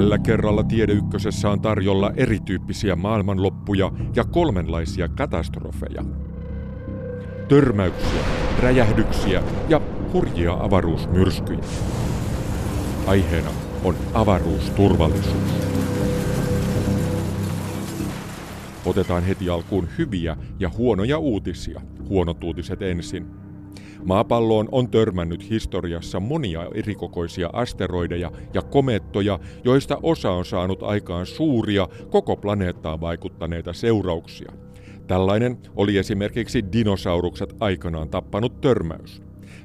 [0.00, 6.04] Tällä kerralla Tiedeykkösessä on tarjolla erityyppisiä maailmanloppuja ja kolmenlaisia katastrofeja.
[7.48, 8.20] Törmäyksiä,
[8.62, 9.80] räjähdyksiä ja
[10.12, 11.60] hurjia avaruusmyrskyjä.
[13.06, 13.50] Aiheena
[13.84, 15.52] on avaruusturvallisuus.
[18.84, 21.80] Otetaan heti alkuun hyviä ja huonoja uutisia.
[22.08, 23.26] Huonot uutiset ensin.
[24.04, 31.88] Maapalloon on törmännyt historiassa monia erikokoisia asteroideja ja komettoja, joista osa on saanut aikaan suuria,
[32.10, 34.52] koko planeettaan vaikuttaneita seurauksia.
[35.06, 39.22] Tällainen oli esimerkiksi dinosaurukset aikanaan tappanut törmäys.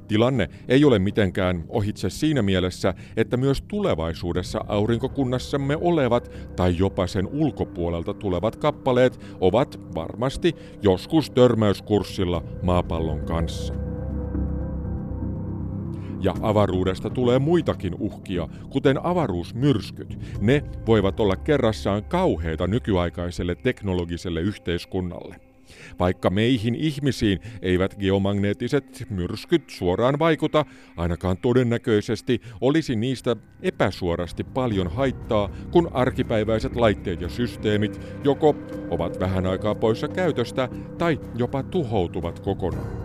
[0.08, 7.28] Tilanne ei ole mitenkään ohitse siinä mielessä, että myös tulevaisuudessa aurinkokunnassamme olevat tai jopa sen
[7.28, 13.85] ulkopuolelta tulevat kappaleet ovat varmasti joskus törmäyskurssilla maapallon kanssa.
[16.26, 20.20] Ja avaruudesta tulee muitakin uhkia, kuten avaruusmyrskyt.
[20.42, 25.36] Ne voivat olla kerrassaan kauheita nykyaikaiselle teknologiselle yhteiskunnalle.
[26.00, 30.66] Vaikka meihin ihmisiin eivät geomagneettiset myrskyt suoraan vaikuta,
[30.98, 38.56] ainakaan todennäköisesti olisi niistä epäsuorasti paljon haittaa, kun arkipäiväiset laitteet ja systeemit joko
[38.90, 43.05] ovat vähän aikaa poissa käytöstä tai jopa tuhoutuvat kokonaan.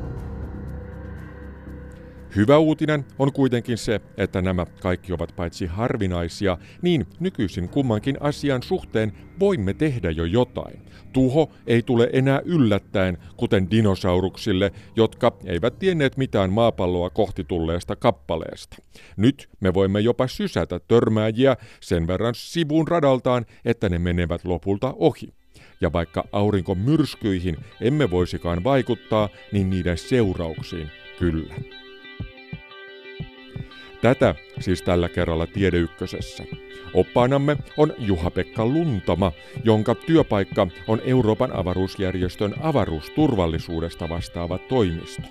[2.37, 8.63] Hyvä uutinen on kuitenkin se, että nämä kaikki ovat paitsi harvinaisia, niin nykyisin kummankin asian
[8.63, 10.83] suhteen voimme tehdä jo jotain.
[11.13, 18.77] Tuho ei tule enää yllättäen, kuten dinosauruksille, jotka eivät tienneet mitään maapalloa kohti tulleesta kappaleesta.
[19.17, 25.29] Nyt me voimme jopa sysätä törmääjiä sen verran sivuun radaltaan, että ne menevät lopulta ohi.
[25.81, 31.80] Ja vaikka aurinkomyrskyihin emme voisikaan vaikuttaa, niin niiden seurauksiin kyllä.
[34.03, 36.45] Tätä siis tällä kerralla Tiedeykkösessä.
[36.95, 39.33] Oppaanamme on Juha-Pekka Luntama,
[39.65, 45.23] jonka työpaikka on Euroopan avaruusjärjestön avaruusturvallisuudesta vastaava toimisto.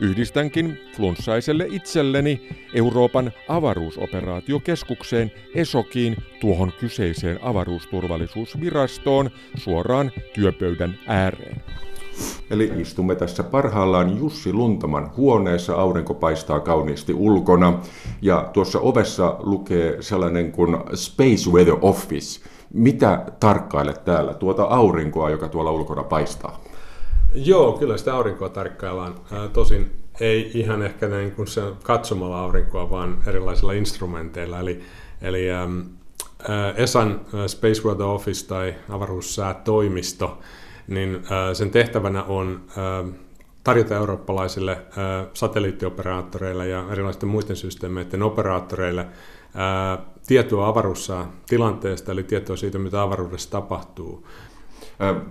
[0.00, 11.62] Yhdistänkin flunssaiselle itselleni Euroopan avaruusoperaatiokeskukseen ESOKiin tuohon kyseiseen avaruusturvallisuusvirastoon suoraan työpöydän ääreen.
[12.50, 17.80] Eli istumme tässä parhaillaan Jussi Luntaman huoneessa, aurinko paistaa kauniisti ulkona
[18.22, 22.40] ja tuossa ovessa lukee sellainen kuin Space Weather Office.
[22.74, 26.60] Mitä tarkkailet täällä, tuota aurinkoa, joka tuolla ulkona paistaa?
[27.34, 29.14] Joo, kyllä sitä aurinkoa tarkkaillaan.
[29.52, 34.58] Tosin ei ihan ehkä näin kuin se katsomalla aurinkoa, vaan erilaisilla instrumenteilla.
[34.60, 34.80] Eli,
[35.22, 35.46] eli
[36.76, 40.38] ESAN Space Weather Office tai avaruussäätoimisto
[40.90, 42.60] niin sen tehtävänä on
[43.64, 44.78] tarjota eurooppalaisille
[45.34, 49.06] satelliittioperaattoreille ja erilaisten muiden systeemeiden operaattoreille
[50.26, 54.26] tietoa avaruussa tilanteesta, eli tietoa siitä, mitä avaruudessa tapahtuu.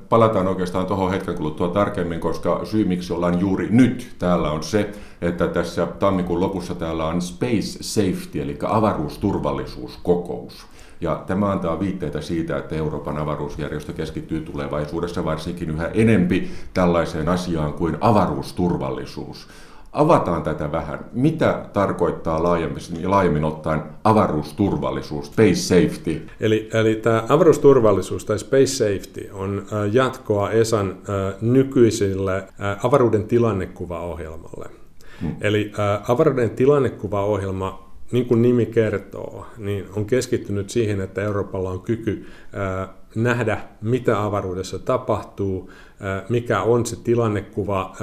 [0.10, 4.90] Palataan oikeastaan tuohon hetken kuluttua tarkemmin, koska syy miksi ollaan juuri nyt täällä on se,
[5.22, 10.68] että tässä tammikuun lopussa täällä on Space Safety, eli avaruusturvallisuuskokous.
[11.02, 17.74] Ja tämä antaa viitteitä siitä, että Euroopan avaruusjärjestö keskittyy tulevaisuudessa varsinkin yhä enempi tällaiseen asiaan
[17.74, 19.48] kuin avaruusturvallisuus.
[19.92, 21.06] Avataan tätä vähän.
[21.14, 26.28] Mitä tarkoittaa laajemmin, laajemmin ottaen avaruusturvallisuus, space safety?
[26.40, 30.98] Eli, eli tämä avaruusturvallisuus tai space safety on jatkoa ESAn
[31.42, 32.48] nykyisille
[32.84, 34.70] avaruuden tilannekuvaohjelmalle.
[35.22, 35.36] Hmm.
[35.42, 35.72] Eli
[36.08, 42.26] avaruuden tilannekuvaohjelma niin kuin nimi kertoo, niin on keskittynyt siihen, että Euroopalla on kyky
[43.16, 45.72] nähdä, mitä avaruudessa tapahtuu,
[46.30, 47.96] mikä on se tilannekuva,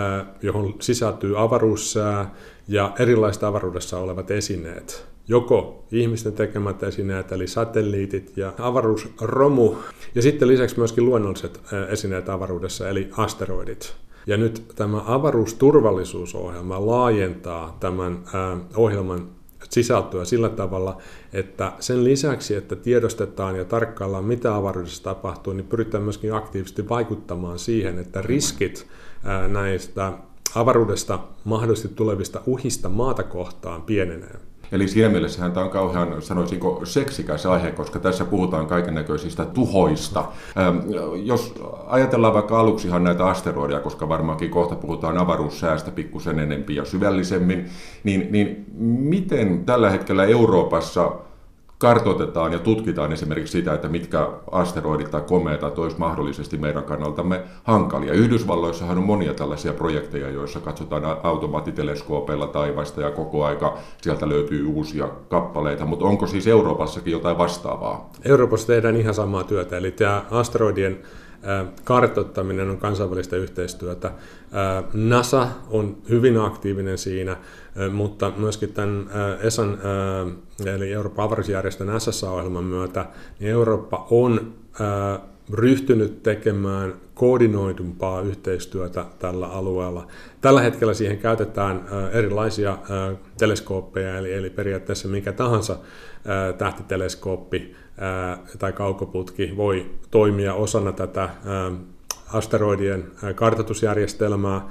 [0.43, 2.35] johon sisältyy avaruussää
[2.69, 5.07] ja erilaiset avaruudessa olevat esineet.
[5.29, 9.75] Joko ihmisten tekemät esineet, eli satelliitit ja avaruusromu,
[10.15, 13.97] ja sitten lisäksi myöskin luonnolliset esineet avaruudessa, eli asteroidit.
[14.27, 18.19] Ja nyt tämä avaruusturvallisuusohjelma laajentaa tämän
[18.77, 19.29] ohjelman
[19.71, 20.99] sisältöä sillä tavalla,
[21.33, 27.59] että sen lisäksi, että tiedostetaan ja tarkkaillaan, mitä avaruudessa tapahtuu, niin pyritään myöskin aktiivisesti vaikuttamaan
[27.59, 28.87] siihen, että riskit
[29.49, 30.13] näistä
[30.55, 34.37] avaruudesta mahdollisesti tulevista uhista maata kohtaan pienenee.
[34.73, 40.25] Eli siinä mielessähän tämä on kauhean, sanoisinko, seksikäs aihe, koska tässä puhutaan kaiken näköisistä tuhoista.
[40.59, 40.77] Ähm,
[41.25, 41.55] jos
[41.87, 47.67] ajatellaan vaikka aluksihan näitä asteroideja, koska varmaankin kohta puhutaan avaruussäästä pikkusen enempi ja syvällisemmin,
[48.05, 51.13] niin, niin miten tällä hetkellä Euroopassa
[51.79, 58.13] kartoitetaan ja tutkitaan esimerkiksi sitä, että mitkä asteroidit tai komeetat olisi mahdollisesti meidän kannaltamme hankalia.
[58.13, 65.09] Yhdysvalloissahan on monia tällaisia projekteja, joissa katsotaan automaattiteleskoopeilla taivasta ja koko aika sieltä löytyy uusia
[65.29, 68.11] kappaleita, mutta onko siis Euroopassakin jotain vastaavaa?
[68.25, 70.99] Euroopassa tehdään ihan samaa työtä, eli tämä asteroidien
[71.85, 74.11] kartoittaminen on kansainvälistä yhteistyötä.
[74.95, 77.37] NASA on hyvin aktiivinen siinä,
[77.93, 79.07] mutta myöskin tämän
[79.41, 79.79] ESAN,
[80.67, 83.07] eli Euroopan avaruusjärjestön SSA-ohjelman myötä,
[83.41, 84.55] niin Eurooppa on
[85.53, 90.07] ryhtynyt tekemään koordinoidumpaa yhteistyötä tällä alueella.
[90.41, 92.79] Tällä hetkellä siihen käytetään erilaisia
[93.39, 95.79] teleskooppeja, eli, eli periaatteessa mikä tahansa
[96.59, 97.77] tähtiteleskooppi
[98.59, 101.29] tai kaukoputki voi toimia osana tätä
[102.33, 104.69] asteroidien kartoitusjärjestelmää.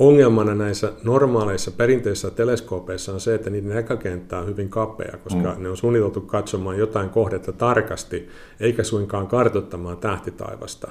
[0.00, 5.62] Ongelmana näissä normaaleissa perinteisissä teleskoopeissa on se, että niiden näkökenttä on hyvin kapea, koska mm.
[5.62, 8.28] ne on suunniteltu katsomaan jotain kohdetta tarkasti,
[8.60, 10.88] eikä suinkaan kartoittamaan tähtitaivasta.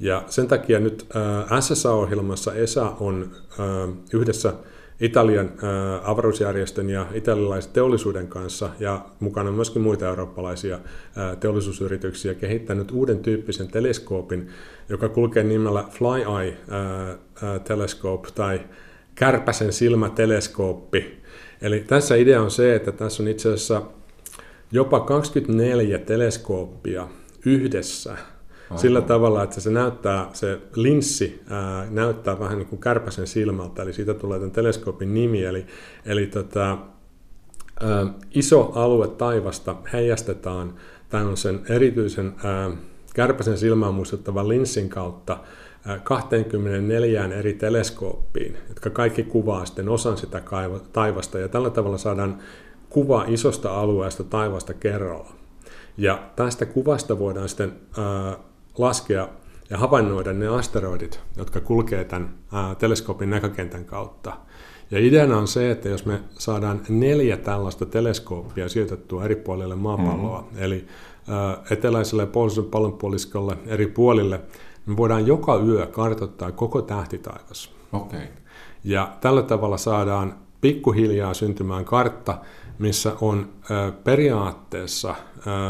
[0.00, 4.52] Ja sen takia nyt äh, SSA-ohjelmassa ESA on äh, yhdessä
[5.00, 12.90] Italian äh, avaruusjärjestön ja italialaisen teollisuuden kanssa ja mukana myöskin muita eurooppalaisia äh, teollisuusyrityksiä kehittänyt
[12.90, 14.48] uuden tyyppisen teleskoopin,
[14.88, 18.60] joka kulkee nimellä Fly Eye äh, Telescope tai
[19.14, 21.22] kärpäsen silmäteleskooppi.
[21.62, 23.82] Eli tässä idea on se, että tässä on itse asiassa
[24.72, 27.08] jopa 24 teleskooppia
[27.46, 28.16] yhdessä–
[28.76, 33.92] sillä tavalla, että se näyttää, se linssi ää, näyttää vähän niin kuin kärpäsen silmältä, eli
[33.92, 35.66] siitä tulee tämän teleskoopin nimi, eli,
[36.06, 36.78] eli tota,
[37.80, 40.74] ää, iso alue taivasta heijastetaan
[41.08, 42.70] tämän sen erityisen ää,
[43.14, 45.38] kärpäsen silmään muistuttavan linssin kautta
[46.04, 50.42] 24 eri teleskooppiin, jotka kaikki kuvaa sitten osan sitä
[50.92, 52.38] taivasta, ja tällä tavalla saadaan
[52.88, 55.32] kuva isosta alueesta taivasta kerralla.
[55.96, 58.36] Ja tästä kuvasta voidaan sitten ää,
[58.78, 59.28] laskea
[59.70, 62.34] ja havainnoida ne asteroidit, jotka kulkee tämän
[62.78, 64.32] teleskoopin näkökentän kautta.
[64.90, 70.40] Ja ideana on se, että jos me saadaan neljä tällaista teleskooppia sijoitettua eri puolille maapalloa,
[70.40, 70.62] mm-hmm.
[70.62, 70.86] eli
[71.70, 74.40] eteläiselle ja pohjoiselle pallonpuoliskolle eri puolille,
[74.86, 77.70] me voidaan joka yö kartoittaa koko tähtitaivas.
[77.92, 78.20] Okay.
[78.84, 82.38] Ja tällä tavalla saadaan pikkuhiljaa syntymään kartta,
[82.78, 83.48] missä on
[84.04, 85.14] periaatteessa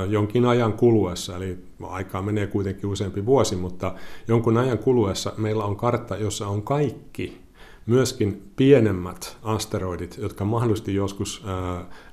[0.09, 3.95] jonkin ajan kuluessa, eli aikaa menee kuitenkin useampi vuosi, mutta
[4.29, 7.43] jonkun ajan kuluessa meillä on kartta, jossa on kaikki,
[7.87, 11.45] myöskin pienemmät asteroidit, jotka mahdollisesti joskus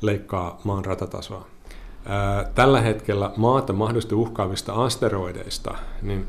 [0.01, 1.47] leikkaa maan ratatasoa.
[2.55, 6.27] Tällä hetkellä maata mahdollisesti uhkaavista asteroideista, niin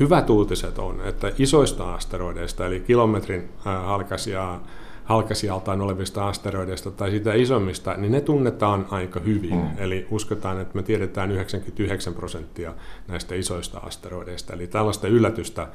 [0.00, 4.60] hyvät uutiset on, että isoista asteroideista, eli kilometrin halkaisia
[5.04, 9.54] halkasijaltaan olevista asteroideista tai sitä isommista, niin ne tunnetaan aika hyvin.
[9.54, 9.68] Mm.
[9.78, 12.74] Eli uskotaan, että me tiedetään 99 prosenttia
[13.08, 14.52] näistä isoista asteroideista.
[14.52, 15.68] Eli tällaista yllätystä,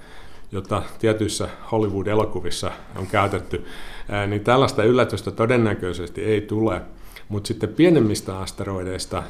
[0.52, 3.66] jota tietyissä Hollywood-elokuvissa on käytetty,
[4.28, 6.82] niin tällaista yllätystä todennäköisesti ei tule.
[7.30, 9.24] Mutta sitten pienemmistä asteroideista,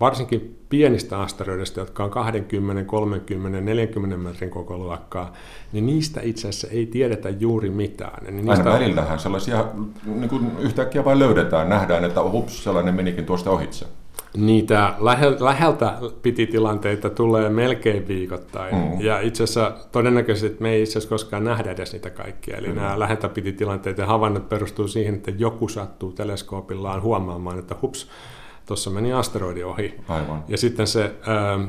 [0.00, 5.32] varsinkin pienistä asteroideista, jotka on 20, 30, 40 metrin koko luokkaa,
[5.72, 8.24] niin niistä itse asiassa ei tiedetä juuri mitään.
[8.24, 9.64] Niin niistä Aina välillähän sellaisia
[10.06, 13.86] niin kuin yhtäkkiä vain löydetään, nähdään, että hups, sellainen menikin tuosta ohitse
[14.36, 14.94] niitä
[15.40, 18.74] läheltä piti tilanteita tulee melkein viikoittain.
[18.74, 19.00] Mm.
[19.00, 22.56] Ja itse asiassa todennäköisesti me ei itse asiassa koskaan nähdä edes niitä kaikkia.
[22.56, 22.74] Eli mm.
[22.74, 28.10] nämä läheltä piti tilanteet ja havainnot perustuu siihen, että joku sattuu teleskoopillaan huomaamaan, että hups,
[28.66, 29.94] tuossa meni asteroidi ohi.
[30.08, 30.44] Aivan.
[30.48, 31.68] Ja sitten se äh,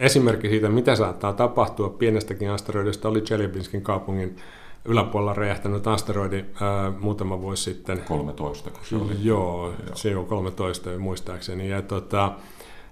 [0.00, 4.36] esimerkki siitä, mitä saattaa tapahtua pienestäkin asteroidista, oli Chelyabinskin kaupungin
[4.88, 8.02] yläpuolella räjähtänyt asteroidi ää, muutama vuosi sitten.
[8.08, 9.14] 13, kun se oli.
[9.22, 11.68] Joo, se on 13 muistaakseni.
[11.68, 12.32] Ja tota,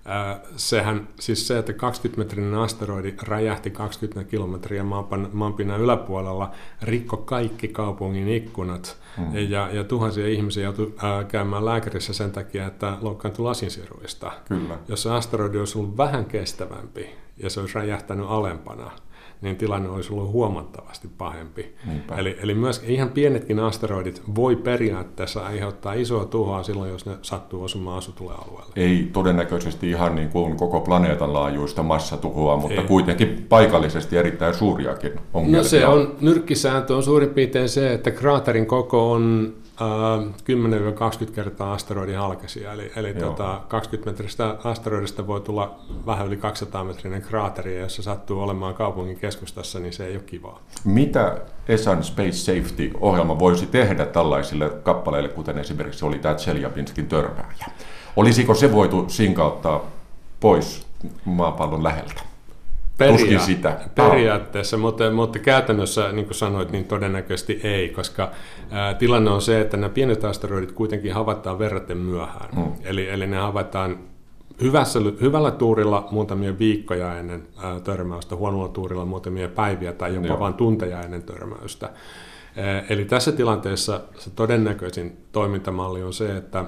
[0.05, 4.85] ää, sehän, siis se, että 20-metrinen asteroidi räjähti 20 kilometriä
[5.33, 6.51] maanpinnan yläpuolella,
[6.83, 9.37] rikko kaikki kaupungin ikkunat hmm.
[9.49, 14.33] ja, ja tuhansia ihmisiä joutui ää, käymään lääkärissä sen takia, että loukkaantui lasinsiruista.
[14.49, 14.79] Kyllä.
[14.89, 18.91] Jos se asteroidi olisi ollut vähän kestävämpi ja se olisi räjähtänyt alempana,
[19.45, 21.75] niin tilanne olisi ollut huomattavasti pahempi.
[22.17, 27.65] Eli, eli myös ihan pienetkin asteroidit voi periaatteessa aiheuttaa isoa tuhoa silloin, jos ne sattuu
[27.65, 28.73] osumaan asutulle alueelle.
[28.77, 32.87] Ei todennäköisesti ihan niin kuin koko planeetan laajuista massatuhoa, mutta Ei.
[32.87, 35.59] kuitenkin paikallisesti erittäin suuriakin ongelmia.
[35.59, 39.55] No se on, nyrkkisääntö on suurin piirtein se, että kraaterin koko on
[41.28, 46.85] 10-20 kertaa asteroidin halkesia, eli, eli tota, 20 metristä asteroidista voi tulla vähän yli 200
[46.85, 50.61] metrinen kraateri, ja jos se sattuu olemaan kaupungin keskustassa, niin se ei ole kivaa.
[50.85, 51.38] Mitä
[51.69, 57.66] ESAN Space Safety-ohjelma voisi tehdä tällaisille kappaleille, kuten esimerkiksi oli tämä Tseljabinskin törmääjä?
[58.16, 59.85] Olisiko se voitu sinkauttaa
[60.40, 60.87] pois
[61.25, 62.34] maapallon läheltä?
[62.99, 63.81] Peria- Tuskin sitä.
[63.95, 68.31] Periaatteessa, mutta, mutta käytännössä, niin kuin sanoit, niin todennäköisesti ei, koska
[68.71, 72.49] ää, tilanne on se, että nämä pienet asteroidit kuitenkin havaitaan verraten myöhään.
[72.57, 72.73] Mm.
[72.85, 73.99] Eli, eli ne havaitaan
[74.61, 80.41] hyvässä, hyvällä tuurilla muutamia viikkoja ennen ää, törmäystä, huonolla tuurilla muutamia päiviä tai jopa Joo.
[80.41, 81.91] vain tunteja ennen törmäystä.
[82.57, 86.65] Ää, Eli tässä tilanteessa se todennäköisin toimintamalli on se, että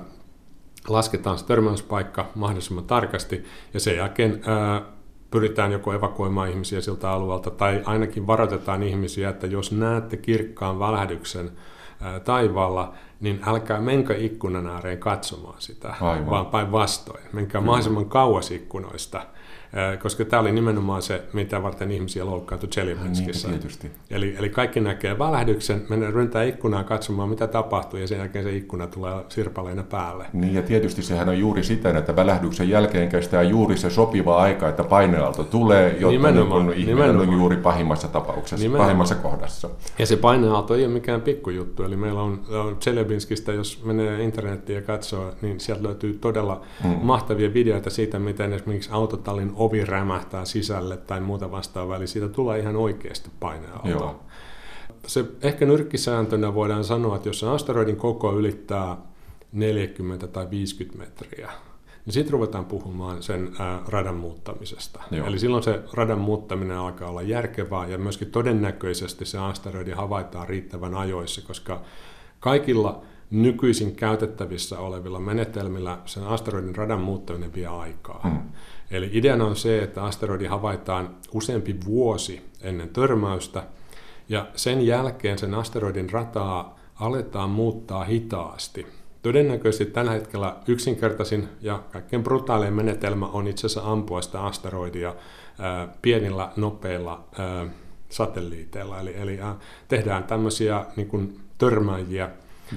[0.89, 4.96] lasketaan se törmäyspaikka mahdollisimman tarkasti ja sen jälkeen ää,
[5.31, 11.51] pyritään joko evakuoimaan ihmisiä siltä alueelta tai ainakin varoitetaan ihmisiä, että jos näette kirkkaan välähdyksen
[12.25, 16.31] taivaalla, niin älkää menkö ikkunan ääreen katsomaan sitä, Aivan.
[16.31, 17.23] vaan päinvastoin.
[17.33, 19.23] Menkää mahdollisimman kauas ikkunoista,
[19.73, 23.49] ää, koska tämä oli nimenomaan se, mitä varten ihmisiä loukkaantui Chelyabinskissä.
[23.49, 23.91] Niin, tietysti.
[24.11, 28.57] Eli, eli kaikki näkee välähdyksen, menee ryntää ikkunaan katsomaan, mitä tapahtuu, ja sen jälkeen se
[28.57, 30.27] ikkuna tulee sirpaleina päälle.
[30.33, 34.69] Niin ja tietysti sehän on juuri sitä, että välähdyksen jälkeen kestää juuri se sopiva aika,
[34.69, 37.39] että paineaalto tulee, jotta Nimenomaan, niin ihminen on nimenomaan.
[37.39, 38.85] juuri pahimmassa tapauksessa, Nimenomaan.
[38.87, 39.69] pahimmassa kohdassa.
[39.99, 44.77] Ja se paineaalto ei ole mikään pikkujuttu, eli meillä on, on Chelyabinskista, jos menee internettiin
[44.77, 46.99] ja katsoo, niin sieltä löytyy todella hmm.
[47.03, 52.59] mahtavia videoita siitä, miten esimerkiksi autotallin ovi rämähtää sisälle tai muuta vastaavaa, eli siitä tulee
[52.59, 53.89] ihan oikeasti paineaalto.
[53.89, 54.21] Joo.
[55.07, 58.97] Se ehkä nyrkkisääntönä voidaan sanoa, että jos asteroidin koko ylittää
[59.53, 61.51] 40 tai 50 metriä,
[62.07, 65.03] niin sitten ruvetaan puhumaan sen ää, radan muuttamisesta.
[65.11, 65.27] Joo.
[65.27, 70.95] Eli silloin se radan muuttaminen alkaa olla järkevää ja myöskin todennäköisesti se asteroidi havaitaan riittävän
[70.95, 71.81] ajoissa, koska
[72.41, 78.21] kaikilla nykyisin käytettävissä olevilla menetelmillä sen asteroidin radan muuttaminen vie aikaa.
[78.25, 78.39] Mm.
[78.91, 83.63] Eli ideana on se, että asteroidi havaitaan useampi vuosi ennen törmäystä,
[84.29, 88.87] ja sen jälkeen sen asteroidin rataa aletaan muuttaa hitaasti.
[89.23, 95.15] Todennäköisesti tällä hetkellä yksinkertaisin ja kaikkein brutaalein menetelmä on itse asiassa ampua sitä asteroidia
[95.59, 97.67] ää, pienillä, nopeilla ää,
[98.09, 99.01] satelliiteilla.
[99.01, 99.57] Eli, eli ää,
[99.89, 102.31] tehdään tämmöisiä niin kuin törmäjiä,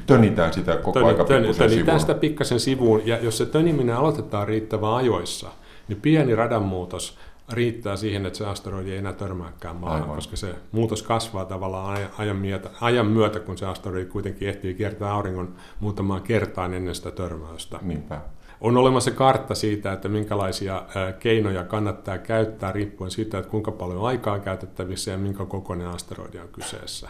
[0.05, 4.93] Tönitään sitä koko aika pikkusen tönitään sitä pikkasen sivuun, ja jos se töniminen aloitetaan riittävän
[4.93, 5.49] ajoissa,
[5.87, 7.17] niin pieni radanmuutos
[7.53, 10.15] riittää siihen, että se asteroidi ei enää törmääkään maahan, Aivan.
[10.15, 14.73] koska se muutos kasvaa tavallaan ajan, ajan, myötä, ajan myötä, kun se asteroidi kuitenkin ehtii
[14.73, 17.79] kiertää auringon muutamaan kertaan ennen sitä törmäystä.
[17.81, 18.21] Niinpä.
[18.61, 20.83] On olemassa kartta siitä, että minkälaisia
[21.19, 26.39] keinoja kannattaa käyttää riippuen siitä, että kuinka paljon aikaa on käytettävissä ja minkä kokoinen asteroidi
[26.39, 27.09] on kyseessä.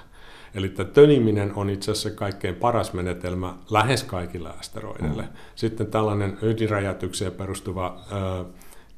[0.56, 5.22] Eli tämä töniminen on itse asiassa kaikkein paras menetelmä lähes kaikille asteroideille.
[5.22, 5.30] Mm.
[5.56, 8.46] Sitten tällainen ydinräjäytykseen perustuva ää,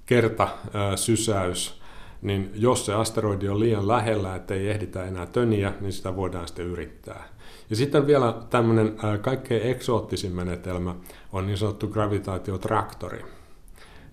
[0.05, 1.81] kertasysäys,
[2.21, 6.47] niin jos se asteroidi on liian lähellä, että ei ehditä enää töniä, niin sitä voidaan
[6.47, 7.23] sitten yrittää.
[7.69, 10.95] Ja sitten vielä tämmöinen kaikkein eksoottisin menetelmä
[11.31, 13.25] on niin sanottu gravitaatiotraktori.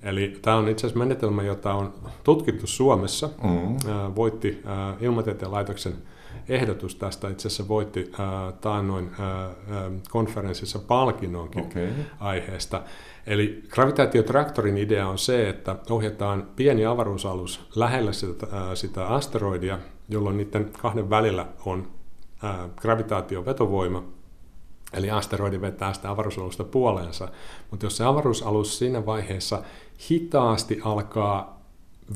[0.02, 3.28] Eli tämä on itse asiassa menetelmä, jota on tutkittu Suomessa.
[3.42, 3.76] Mm.
[4.16, 4.62] Voitti
[5.00, 5.95] Ilmatieteen laitoksen
[6.49, 7.28] ehdotus tästä.
[7.28, 9.54] Itse asiassa voitti ää, taannoin ää, ää,
[10.11, 11.88] konferenssissa palkinnonkin Okei.
[12.20, 12.82] aiheesta.
[13.26, 20.37] Eli gravitaatiotraktorin idea on se, että ohjataan pieni avaruusalus lähelle sitä, ää, sitä asteroidia, jolloin
[20.37, 21.88] niiden kahden välillä on
[22.42, 24.02] ää, gravitaatiovetovoima,
[24.92, 27.28] eli asteroidi vetää sitä avaruusalusta puoleensa.
[27.70, 29.62] Mutta jos se avaruusalus siinä vaiheessa
[30.11, 31.61] hitaasti alkaa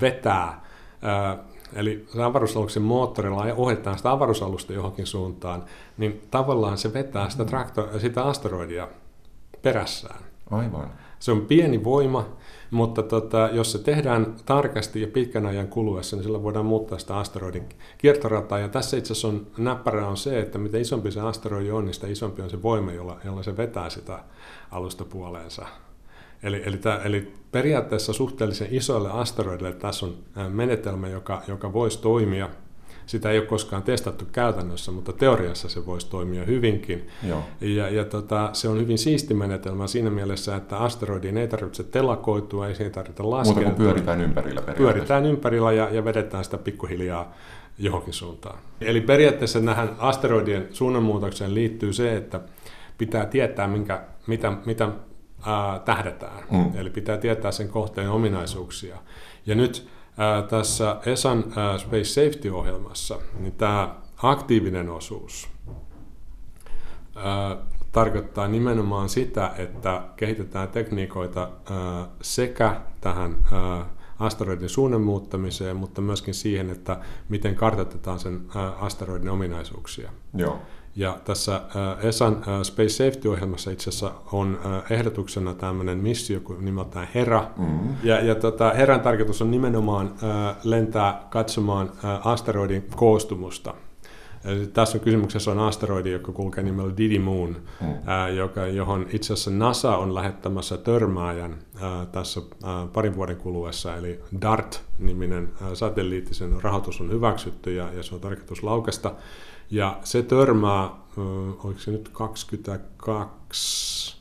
[0.01, 0.65] vetää,
[1.03, 1.39] ää,
[1.75, 5.65] eli se avaruusaluksen moottorilla ohjataan sitä avaruusalusta johonkin suuntaan,
[5.99, 8.89] niin tavallaan se vetää sitä, traktor- sitä asteroidia
[9.63, 10.25] perässään.
[10.51, 10.91] Aivan.
[11.19, 12.29] Se on pieni voima,
[12.71, 17.17] mutta tota, jos se tehdään tarkasti ja pitkän ajan kuluessa, niin sillä voidaan muuttaa sitä
[17.17, 18.59] asteroidin kiertorataa.
[18.59, 21.95] Ja tässä itse asiassa on, näppärä on se, että mitä isompi se asteroidi on, niin
[21.95, 24.19] sitä isompi on se voima, jolla, jolla se vetää sitä
[24.71, 25.67] alusta puoleensa.
[26.43, 30.15] Eli, eli, tämä, eli periaatteessa suhteellisen isoille asteroideille tässä on
[30.49, 32.49] menetelmä, joka, joka voisi toimia.
[33.07, 37.09] Sitä ei ole koskaan testattu käytännössä, mutta teoriassa se voisi toimia hyvinkin.
[37.29, 37.43] Joo.
[37.61, 42.69] Ja, ja tota, se on hyvin siisti menetelmä siinä mielessä, että asteroidiin ei tarvitse telakoitua,
[42.69, 43.55] ei siihen tarvitse laskea.
[43.55, 44.93] Muuta kuin pyöritään ympärillä periaatteessa.
[44.93, 47.35] Pyöritään ympärillä ja, ja vedetään sitä pikkuhiljaa
[47.79, 48.59] johonkin suuntaan.
[48.81, 52.41] Eli periaatteessa tähän asteroidien suunnanmuutokseen liittyy se, että
[52.99, 54.89] pitää tietää, minkä, mitä, mitä
[55.47, 56.45] ää, tähdätään.
[56.51, 56.71] Mm.
[56.75, 58.97] Eli pitää tietää sen kohteen ominaisuuksia.
[59.47, 65.49] Ja nyt ää, tässä ESAn ää, Space Safety-ohjelmassa, niin tämä aktiivinen osuus
[67.17, 67.57] ää,
[67.93, 73.87] tarkoittaa nimenomaan sitä, että kehitetään tekniikoita ää, sekä tähän ää,
[74.19, 78.41] asteroidin suunnan muuttamiseen, mutta myöskin siihen, että miten kartoitetaan sen
[78.81, 80.11] asteroidin ominaisuuksia.
[80.35, 80.59] Joo.
[80.97, 81.61] Ja tässä
[82.03, 87.51] ESAn Space Safety-ohjelmassa itse asiassa on ehdotuksena tämmöinen missio nimeltään HERA.
[87.57, 87.95] Mm-hmm.
[88.03, 90.15] Ja, ja tota, HERAn tarkoitus on nimenomaan
[90.65, 91.93] lentää katsomaan
[92.25, 93.75] asteroidin koostumusta.
[94.45, 97.95] Eli tässä on kysymyksessä on asteroidi, joka kulkee nimellä Didi Moon, mm.
[98.07, 103.97] ää, joka, johon itse asiassa NASA on lähettämässä törmääjän ää, tässä ää, parin vuoden kuluessa,
[103.97, 109.15] eli DART-niminen ää, satelliitti, sen rahoitus on hyväksytty ja, ja se on tarkoitus laukesta.
[109.73, 110.91] Ja se törmää,
[111.65, 114.17] oliko se nyt 22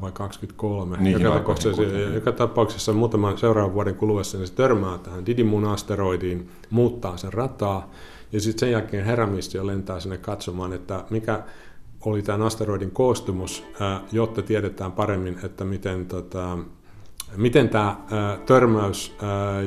[0.00, 0.96] vai 23.
[0.96, 1.82] Niin, joka, tapauksessa,
[2.14, 7.90] joka tapauksessa muutaman seuraavan vuoden kuluessa niin se törmää tähän Didymun asteroidiin, muuttaa sen rataa,
[8.32, 11.42] ja sitten sen jälkeen Heramissio lentää sinne katsomaan, että mikä
[12.00, 13.64] oli tämän asteroidin koostumus,
[14.12, 16.58] jotta tiedetään paremmin, että miten tota,
[17.36, 17.96] Miten tämä
[18.46, 19.16] törmäys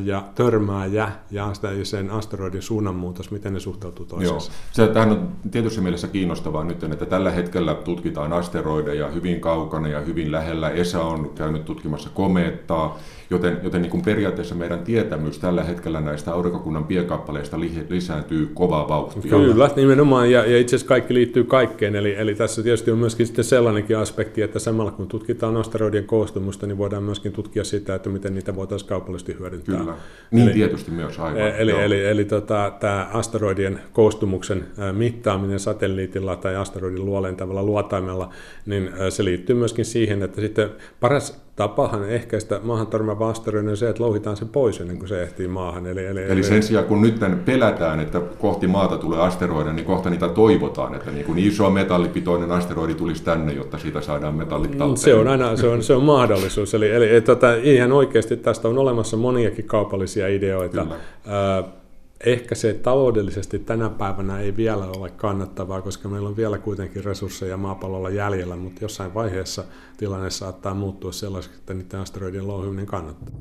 [0.03, 1.49] ja törmääjä ja
[1.83, 4.51] sen asteroidin suunnanmuutos, miten ne suhtautuu toisiinsa?
[4.51, 4.57] Joo.
[4.71, 9.99] Se, tämähän on tietysti mielessä kiinnostavaa nyt, että tällä hetkellä tutkitaan asteroideja hyvin kaukana ja
[9.99, 10.69] hyvin lähellä.
[10.69, 12.99] ESA on käynyt tutkimassa komeettaa,
[13.31, 17.59] joten, joten niin kuin periaatteessa meidän tietämys tällä hetkellä näistä aurinkokunnan pienkappaleista
[17.89, 19.21] lisääntyy kovaa vauhtia.
[19.31, 23.25] Kyllä, nimenomaan, ja, ja itse asiassa kaikki liittyy kaikkeen, eli, eli tässä tietysti on myöskin
[23.25, 28.09] sitten sellainenkin aspekti, että samalla kun tutkitaan asteroidien koostumusta, niin voidaan myöskin tutkia sitä, että
[28.09, 29.77] miten niitä voitaisiin kaupallisesti hyödyntää.
[29.77, 29.93] Kyllä,
[30.31, 31.41] niin eli, tietysti myös aivan.
[31.41, 38.29] E- eli, eli, eli, eli tota, tämä asteroidien koostumuksen mittaaminen satelliitilla tai asteroidin luolentavalla luotaimella,
[38.65, 40.69] niin se liittyy myöskin siihen, että sitten
[40.99, 45.23] paras tapahan ehkäistä maahan törmäävä asteroidi on se, että louhitaan se pois ennen kuin se
[45.23, 45.87] ehtii maahan.
[45.87, 47.15] Eli, eli, eli sen sijaan kun nyt
[47.45, 52.51] pelätään, että kohti maata tulee asteroida, niin kohta niitä toivotaan, että niin kuin iso metallipitoinen
[52.51, 54.97] asteroidi tulisi tänne, jotta siitä saadaan metallit talteen.
[54.97, 56.73] Se on aina se on, se on mahdollisuus.
[56.73, 60.81] Eli, eli tota, ihan oikeasti tästä on olemassa moniakin kaupallisia ideoita.
[60.81, 61.80] Kyllä.
[62.25, 67.57] Ehkä se taloudellisesti tänä päivänä ei vielä ole kannattavaa, koska meillä on vielä kuitenkin resursseja
[67.57, 69.63] maapallolla jäljellä, mutta jossain vaiheessa
[69.97, 73.35] tilanne saattaa muuttua sellaiseksi, että niiden asteroidien louhiminen kannattaa.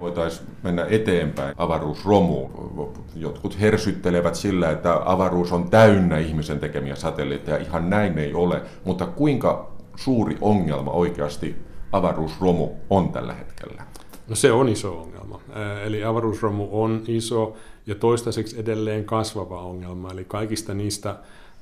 [0.00, 2.92] voitaisiin mennä eteenpäin avaruusromuun.
[3.14, 7.56] Jotkut hersyttelevät sillä, että avaruus on täynnä ihmisen tekemiä satelliitteja.
[7.56, 13.86] Ihan näin ei ole, mutta kuinka suuri ongelma oikeasti avaruusromu on tällä hetkellä?
[14.28, 15.40] No se on iso ongelma.
[15.84, 20.10] Eli avaruusromu on iso ja toistaiseksi edelleen kasvava ongelma.
[20.10, 21.16] Eli kaikista niistä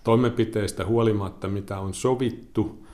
[0.04, 2.84] toimenpiteistä huolimatta, mitä on sovittu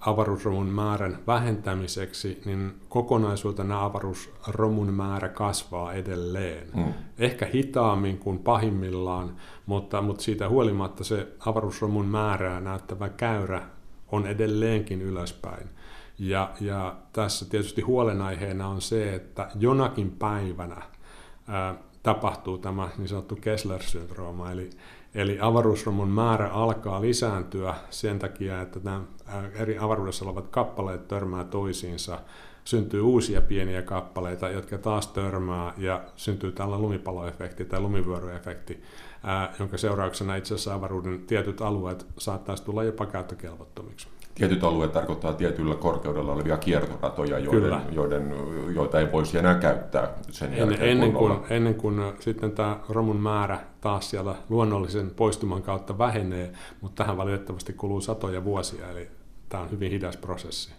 [0.00, 6.66] avaruusromun määrän vähentämiseksi, niin kokonaisuutena avaruusromun määrä kasvaa edelleen.
[6.74, 6.94] Mm.
[7.18, 13.62] Ehkä hitaammin kuin pahimmillaan, mutta, mutta siitä huolimatta se avaruusromun määrää näyttävä käyrä
[14.12, 15.68] on edelleenkin ylöspäin.
[16.22, 20.82] Ja, ja tässä tietysti huolenaiheena on se, että jonakin päivänä
[21.48, 24.70] ää, tapahtuu tämä niin sanottu Kessler-syndrooma, eli,
[25.14, 29.02] eli avaruusromun määrä alkaa lisääntyä sen takia, että nämä
[29.54, 32.18] eri avaruudessa olevat kappaleet törmää toisiinsa,
[32.64, 38.82] syntyy uusia pieniä kappaleita, jotka taas törmää ja syntyy tällä lumipaloefekti tai lumivyöryefekti,
[39.22, 44.08] ää, jonka seurauksena itse asiassa avaruuden tietyt alueet saattaisi tulla jopa käyttökelvottomiksi.
[44.34, 48.34] Tietyt alueet tarkoittaa tietyllä korkeudella olevia kiertoratoja, joiden, joiden,
[48.74, 50.82] joita ei voisi enää käyttää sen jälkeen.
[50.82, 57.02] Ennen kuin, ennen kuin sitten tämä romun määrä taas siellä luonnollisen poistuman kautta vähenee, mutta
[57.02, 59.08] tähän valitettavasti kuluu satoja vuosia, eli
[59.48, 60.72] tämä on hyvin hidas prosessi.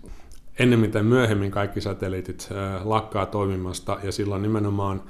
[0.59, 2.49] Ennemmin tai myöhemmin kaikki satelliitit
[2.83, 5.01] lakkaa toimimasta ja silloin nimenomaan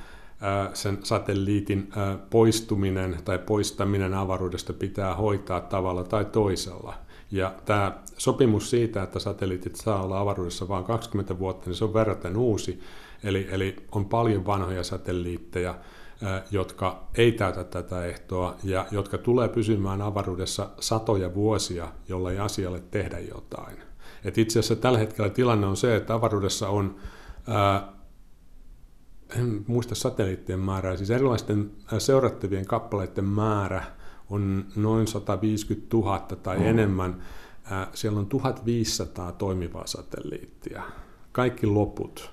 [0.74, 1.92] sen satelliitin
[2.30, 6.94] poistuminen tai poistaminen avaruudesta pitää hoitaa tavalla tai toisella.
[7.32, 11.94] Ja tämä sopimus siitä, että satelliitit saa olla avaruudessa vain 20 vuotta, niin se on
[11.94, 12.80] verraten uusi.
[13.24, 15.76] Eli, eli on paljon vanhoja satelliitteja,
[16.52, 22.84] jotka ei täytä tätä ehtoa ja jotka tulee pysymään avaruudessa satoja vuosia, jolla ei asialle
[22.92, 23.78] tehdä jotain.
[24.26, 26.96] Et itse asiassa tällä hetkellä tilanne on se, että avaruudessa on,
[27.48, 27.94] ää,
[29.40, 33.84] en muista satelliittien määrää, siis erilaisten seurattavien kappaleiden määrä
[34.30, 36.66] on noin 150 000 tai mm.
[36.66, 37.22] enemmän.
[37.94, 40.84] Siellä on 1500 toimivaa satelliittia.
[41.32, 42.32] Kaikki loput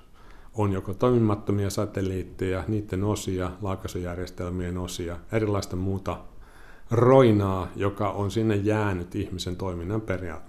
[0.53, 6.17] on joko toimimattomia satelliitteja, niiden osia, laakaisujärjestelmien osia, erilaista muuta
[6.91, 10.41] roinaa, joka on sinne jäänyt ihmisen toiminnan peria-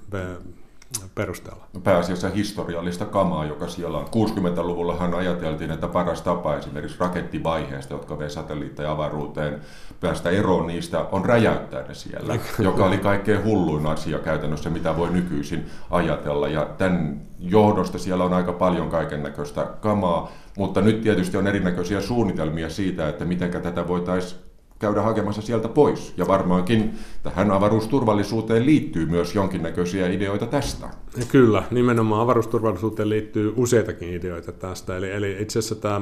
[1.15, 1.65] perusteella?
[1.83, 4.07] Pääasiassa historiallista kamaa, joka siellä on.
[4.07, 9.61] 60-luvullahan ajateltiin, että paras tapa esimerkiksi rakettivaiheesta, jotka vei satelliitteja avaruuteen,
[10.01, 15.11] päästä eroon niistä, on räjäyttää ne siellä, joka oli kaikkein hulluin asia käytännössä, mitä voi
[15.11, 16.49] nykyisin ajatella.
[16.49, 22.01] Ja tämän johdosta siellä on aika paljon kaiken näköistä kamaa, mutta nyt tietysti on erinäköisiä
[22.01, 24.52] suunnitelmia siitä, että miten tätä voitaisiin
[24.83, 26.15] käydä hakemassa sieltä pois.
[26.17, 30.89] Ja varmaankin tähän avaruusturvallisuuteen liittyy myös jonkinnäköisiä ideoita tästä.
[31.29, 34.97] Kyllä, nimenomaan avaruusturvallisuuteen liittyy useitakin ideoita tästä.
[34.97, 36.01] Eli, eli itse asiassa tämä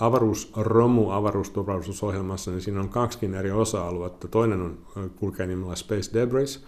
[0.00, 4.28] avaruusromu avaruusturvallisuusohjelmassa, niin siinä on kaksikin eri osa-aluetta.
[4.28, 4.78] Toinen on
[5.16, 6.64] kulkee nimellä Space Debris,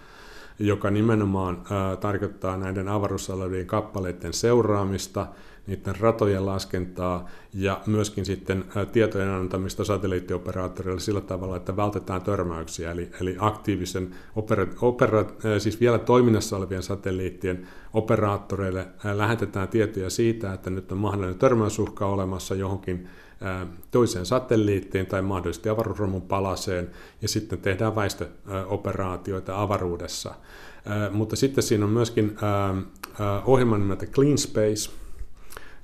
[0.59, 1.63] joka nimenomaan
[2.01, 5.27] tarkoittaa näiden avaruusalueiden kappaleiden seuraamista–
[5.69, 13.11] niiden ratojen laskentaa ja myöskin sitten tietojen antamista satelliittioperaattoreille sillä tavalla, että vältetään törmäyksiä, eli,
[13.21, 15.25] eli aktiivisen opera, opera,
[15.59, 22.55] siis vielä toiminnassa olevien satelliittien operaattoreille lähetetään tietoja siitä, että nyt on mahdollinen törmäysuhka olemassa
[22.55, 23.09] johonkin
[23.91, 26.91] toiseen satelliittiin tai mahdollisesti avaruusromun palaseen,
[27.23, 30.35] ja sitten tehdään väistöoperaatioita avaruudessa.
[31.13, 32.37] Mutta sitten siinä on myöskin
[33.45, 34.91] ohjelman nimeltä Clean Space,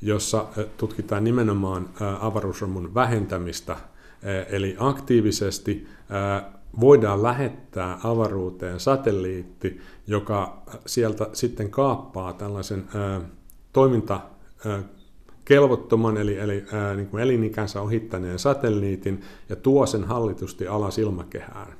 [0.05, 1.89] jossa tutkitaan nimenomaan
[2.21, 3.77] avaruusromun vähentämistä,
[4.49, 5.87] eli aktiivisesti
[6.81, 12.85] voidaan lähettää avaruuteen satelliitti, joka sieltä sitten kaappaa tällaisen
[13.73, 14.21] toiminta
[15.45, 21.73] kelvottoman eli, eli ää, niin kuin elinikänsä ohittaneen satelliitin ja tuo sen hallitusti alas ilmakehään.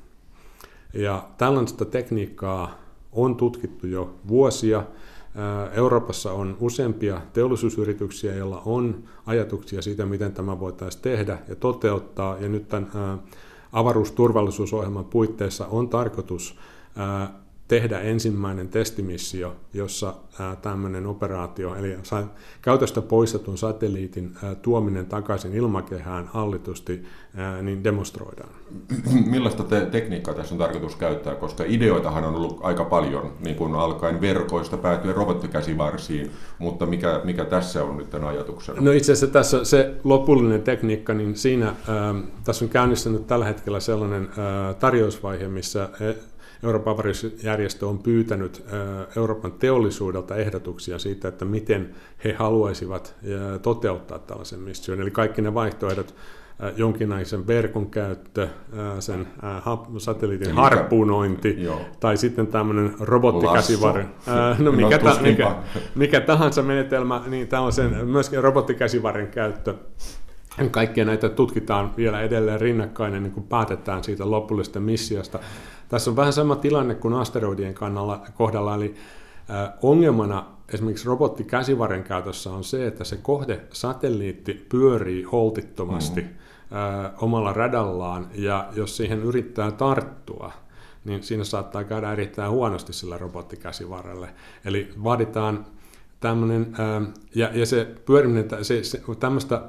[0.93, 2.79] Ja tällaista tekniikkaa
[3.11, 4.83] on tutkittu jo vuosia,
[5.73, 12.37] Euroopassa on useampia teollisuusyrityksiä, joilla on ajatuksia siitä, miten tämä voitaisiin tehdä ja toteuttaa.
[12.39, 12.91] Ja nyt tämän
[13.71, 16.57] avaruusturvallisuusohjelman puitteissa on tarkoitus
[17.67, 20.13] tehdä ensimmäinen testimissio, jossa
[20.61, 21.97] tämmöinen operaatio, eli
[22.61, 27.03] käytöstä poistetun satelliitin tuominen takaisin ilmakehään hallitusti,
[27.61, 28.49] niin demonstroidaan.
[29.31, 33.75] Millaista te- tekniikkaa tässä on tarkoitus käyttää, koska ideoitahan on ollut aika paljon, niin kuin
[33.75, 38.81] alkaen verkoista päätyen robottikäsivarsiin, mutta mikä, mikä tässä on nyt tämän ajatuksena?
[38.81, 41.75] No itse asiassa tässä se lopullinen tekniikka, niin siinä äh,
[42.43, 45.89] tässä on käynnissä nyt tällä hetkellä sellainen äh, tarjousvaihe, missä
[46.65, 48.65] Euroopan avaruusjärjestö on pyytänyt
[49.17, 53.15] Euroopan teollisuudelta ehdotuksia siitä, että miten he haluaisivat
[53.61, 55.01] toteuttaa tällaisen mission.
[55.01, 56.15] Eli kaikki ne vaihtoehdot,
[56.77, 58.47] jonkinlaisen verkon käyttö,
[58.99, 59.27] sen
[59.97, 61.81] satelliitin harppunointi joo.
[61.99, 64.09] tai sitten tämmöinen robottikäsivarren.
[64.59, 65.55] No mikä, ta, mikä,
[65.95, 69.73] mikä tahansa menetelmä, niin tämä on sen myöskin robottikäsivarren käyttö.
[70.71, 75.39] Kaikkia näitä tutkitaan vielä edelleen rinnakkain ennen kuin päätetään siitä lopullisesta missiosta.
[75.89, 78.95] Tässä on vähän sama tilanne kuin asteroidien kannalla, kohdalla, eli
[79.81, 87.15] ongelmana esimerkiksi robottikäsivarren käytössä on se, että se kohde satelliitti pyörii holtittomasti mm-hmm.
[87.21, 90.51] omalla radallaan, ja jos siihen yrittää tarttua,
[91.05, 94.29] niin siinä saattaa käydä erittäin huonosti sillä robottikäsivarrelle.
[94.65, 95.65] Eli vaaditaan
[96.19, 96.75] tämmöinen,
[97.35, 99.61] ja, ja se pyöriminen, se, se, tämmöistä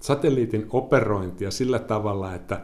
[0.00, 2.60] satelliitin operointia sillä tavalla, että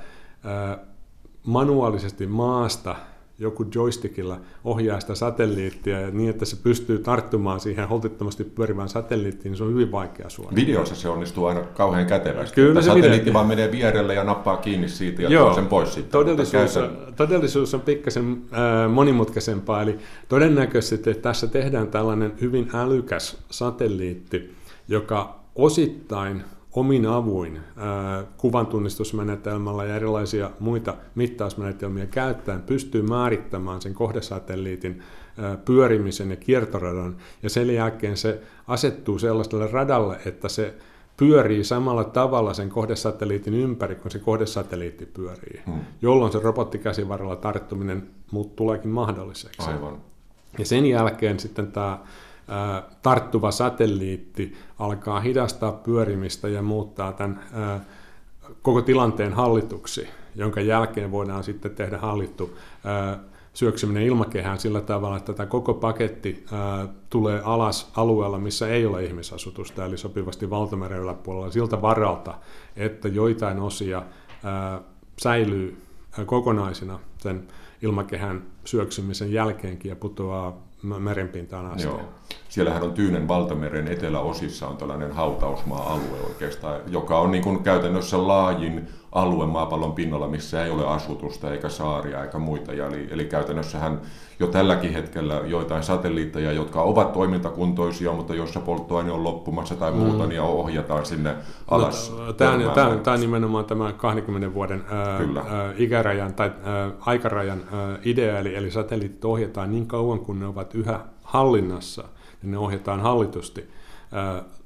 [1.45, 2.97] manuaalisesti maasta
[3.39, 9.51] joku joystickilla ohjaa sitä satelliittia ja niin, että se pystyy tarttumaan siihen holtittomasti pyörivään satelliittiin,
[9.51, 10.57] niin se on hyvin vaikea suoraan.
[10.57, 12.55] Videossa se onnistuu aina kauhean kätevästi.
[12.55, 13.33] Kyllä se satelliitti video...
[13.33, 16.13] vaan menee vierelle ja nappaa kiinni siitä ja Joo, tuo sen pois sitten.
[16.13, 23.39] Todellisuus, on, todellisuus on pikkasen äh, monimutkaisempaa, eli todennäköisesti että tässä tehdään tällainen hyvin älykäs
[23.51, 24.55] satelliitti,
[24.89, 26.43] joka osittain
[26.77, 27.61] omin avuin
[28.37, 35.03] kuvantunnistusmenetelmällä ja erilaisia muita mittausmenetelmiä käyttäen pystyy määrittämään sen kohdesatelliitin
[35.65, 40.75] pyörimisen ja kiertoradan, ja sen jälkeen se asettuu sellaiselle radalle, että se
[41.17, 45.81] pyörii samalla tavalla sen kohdesatelliitin ympäri, kun se kohdesatelliitti pyörii, hmm.
[46.03, 48.09] jolloin se robottikäsivarrella tarttuminen
[48.57, 49.71] tuleekin mahdolliseksi.
[49.71, 49.99] Aivan.
[50.59, 51.99] Ja sen jälkeen sitten tämä
[53.03, 57.41] tarttuva satelliitti alkaa hidastaa pyörimistä ja muuttaa tämän
[58.63, 62.59] koko tilanteen hallituksi, jonka jälkeen voidaan sitten tehdä hallittu
[63.55, 66.47] syöksyminen ilmakehään sillä tavalla, että tämä koko paketti
[67.11, 72.35] tulee alas alueella, missä ei ole ihmisasutusta, eli sopivasti valtameren yläpuolella siltä varalta,
[72.77, 74.03] että joitain osia
[75.23, 75.83] säilyy
[76.27, 77.49] kokonaisina sen
[77.83, 81.83] ilmakehän syöksymisen jälkeenkin ja putoaa merenpintaan asti.
[81.83, 82.01] Joo.
[82.55, 88.89] Siellähän on Tyynen valtameren eteläosissa on tällainen hautausmaa-alue oikeastaan, joka on niin kuin käytännössä laajin
[89.13, 92.73] alue maapallon pinnalla, missä ei ole asutusta eikä saaria eikä muita.
[92.73, 94.01] Eli, eli käytännössähän
[94.41, 100.23] jo tälläkin hetkellä joitain satelliitteja, jotka ovat toimintakuntoisia, mutta joissa polttoaine on loppumassa tai muuta,
[100.23, 100.29] mm.
[100.29, 101.35] niin ohjataan sinne
[101.69, 102.13] alas.
[102.19, 106.91] No, tämä, on, tämä, tämä on nimenomaan tämä 20 vuoden ää, ää, ikärajan tai ää,
[107.01, 112.05] aikarajan ää, idea, eli, eli satelliitit ohjataan niin kauan, kun ne ovat yhä hallinnassa,
[112.45, 113.69] niin ne ohjataan hallitusti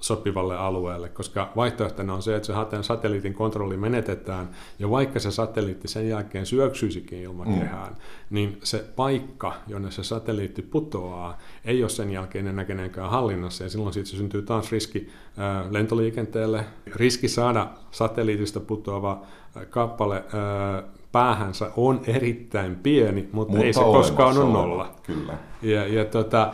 [0.00, 5.88] sopivalle alueelle, koska vaihtoehtona on se, että se satelliitin kontrolli menetetään, ja vaikka se satelliitti
[5.88, 7.98] sen jälkeen syöksyisikin ilmakehään, mm.
[8.30, 13.70] niin se paikka, jonne se satelliitti putoaa, ei ole sen jälkeen enää kenenkään hallinnassa, ja
[13.70, 15.10] silloin siitä syntyy taas riski
[15.70, 16.64] lentoliikenteelle,
[16.94, 19.22] riski saada satelliitista putoava
[19.70, 20.24] kappale
[21.12, 24.94] päähänsä on erittäin pieni, mutta, mutta ei se koskaan ole nolla.
[25.02, 25.38] Kyllä.
[25.62, 26.52] Ja, ja tota,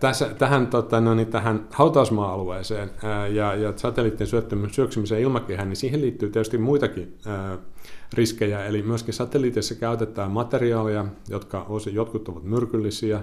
[0.00, 2.90] tässä, tähän, tota, no niin, tähän hautausmaa-alueeseen
[3.32, 4.28] ja, ja satelliittien
[4.70, 7.58] syöksymiseen ilmakehään, niin siihen liittyy tietysti muitakin ää,
[8.12, 8.66] riskejä.
[8.66, 13.20] Eli myöskin satelliitissa käytetään materiaaleja, jotka osin, jotkut ovat myrkyllisiä,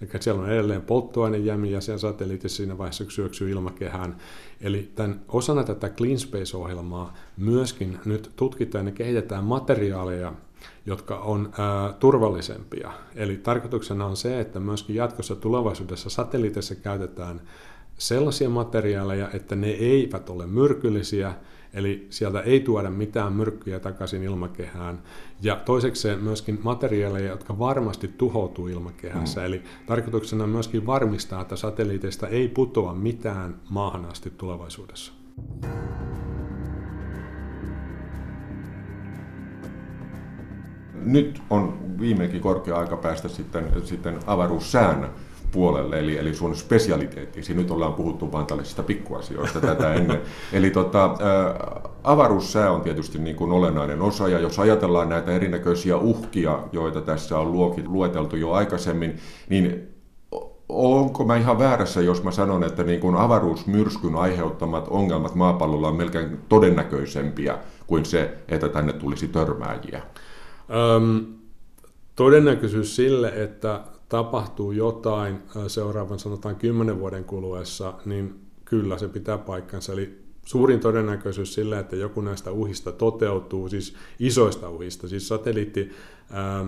[0.00, 4.16] Eli siellä on edelleen polttoainejämiä siellä satelliitissa siinä vaiheessa, syöksyy ilmakehään.
[4.60, 10.32] Eli tämän, osana tätä Clean Space-ohjelmaa myöskin nyt tutkitaan ja kehitetään materiaaleja,
[10.86, 12.92] jotka on ää, turvallisempia.
[13.14, 17.40] Eli tarkoituksena on se, että myöskin jatkossa tulevaisuudessa satelliiteissa käytetään
[17.98, 21.34] sellaisia materiaaleja, että ne eivät ole myrkyllisiä,
[21.74, 25.02] Eli sieltä ei tuoda mitään myrkkyjä takaisin ilmakehään.
[25.42, 29.40] Ja toisekseen myöskin materiaaleja, jotka varmasti tuhoutuu ilmakehässä.
[29.40, 29.46] Mm.
[29.46, 35.12] Eli tarkoituksena on myöskin varmistaa, että satelliiteista ei putoa mitään maahan asti tulevaisuudessa.
[41.04, 45.10] Nyt on viimeinkin korkea aika päästä sitten, sitten avaruussään
[45.50, 47.54] puolelle, eli, eli sun spesialiteettisi.
[47.54, 50.20] Nyt ollaan puhuttu vain tällaisista pikkuasioista tätä ennen.
[50.52, 51.14] Eli tota,
[52.04, 57.38] avaruussää on tietysti niin kuin olennainen osa, ja jos ajatellaan näitä erinäköisiä uhkia, joita tässä
[57.38, 57.52] on
[57.86, 59.16] lueteltu jo aikaisemmin,
[59.48, 59.96] niin
[60.68, 65.96] onko mä ihan väärässä, jos mä sanon, että niin kuin avaruusmyrskyn aiheuttamat ongelmat maapallolla on
[65.96, 70.02] melkein todennäköisempiä kuin se, että tänne tulisi törmääjiä?
[70.96, 71.26] Öm,
[72.16, 79.92] todennäköisyys sille, että tapahtuu jotain seuraavan sanotaan kymmenen vuoden kuluessa, niin kyllä se pitää paikkansa.
[79.92, 85.90] Eli suurin todennäköisyys sille, että joku näistä uhista toteutuu, siis isoista uhista, siis satelliitti,
[86.30, 86.66] ää,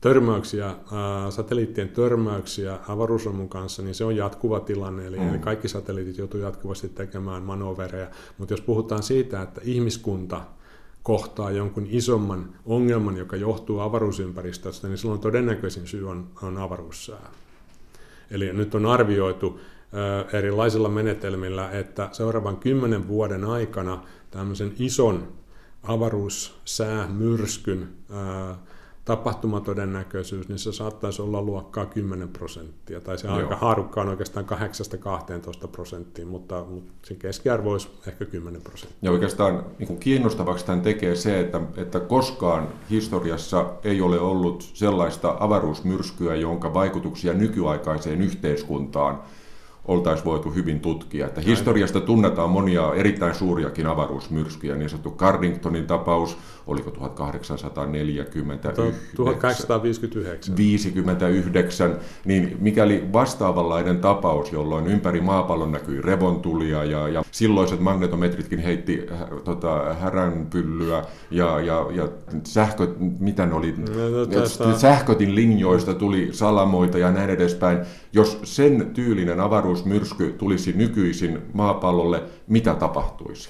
[0.00, 5.28] törmäyksiä, ää, satelliittien törmäyksiä avaruusromun kanssa, niin se on jatkuva tilanne, eli, mm.
[5.28, 10.40] eli kaikki satelliitit joutuu jatkuvasti tekemään manovereja, mutta jos puhutaan siitä, että ihmiskunta
[11.02, 17.30] kohtaa jonkun isomman ongelman, joka johtuu avaruusympäristöstä, niin silloin todennäköisin syy on, on avaruussää.
[18.30, 19.60] Eli nyt on arvioitu
[20.32, 25.28] erilaisilla menetelmillä, että seuraavan kymmenen vuoden aikana tämmöisen ison
[25.82, 27.88] avaruussäämyrskyn
[29.08, 33.36] tapahtumatodennäköisyys, niin se saattaisi olla luokkaa 10 prosenttia, tai se Joo.
[33.36, 34.46] aika haarukka on oikeastaan
[35.64, 38.98] 8-12 prosenttia, mutta, mutta se keskiarvo olisi ehkä 10 prosenttia.
[39.02, 45.36] Ja oikeastaan niin kiinnostavaksi tämän tekee se, että, että koskaan historiassa ei ole ollut sellaista
[45.40, 49.22] avaruusmyrskyä, jonka vaikutuksia nykyaikaiseen yhteiskuntaan
[49.88, 51.26] oltaisiin voitu hyvin tutkia.
[51.26, 56.38] Että historiasta tunnetaan monia erittäin suuriakin avaruusmyrskyjä, niin sanottu Cardingtonin tapaus,
[56.68, 58.74] oliko 1849?
[59.16, 60.56] 1859.
[60.56, 69.06] 59, niin mikäli vastaavanlainen tapaus, jolloin ympäri maapallon näkyi revontulia ja, ja silloiset magnetometritkin heitti
[69.12, 72.08] äh, tota, häränpyllyä ja, ja, ja
[72.44, 73.74] sähkö, mitä ne oli,
[74.10, 74.78] no, tästä...
[74.78, 77.78] sähkötin linjoista tuli salamoita ja näin edespäin.
[78.12, 83.48] Jos sen tyylinen avaruusmyrsky tulisi nykyisin maapallolle, mitä tapahtuisi?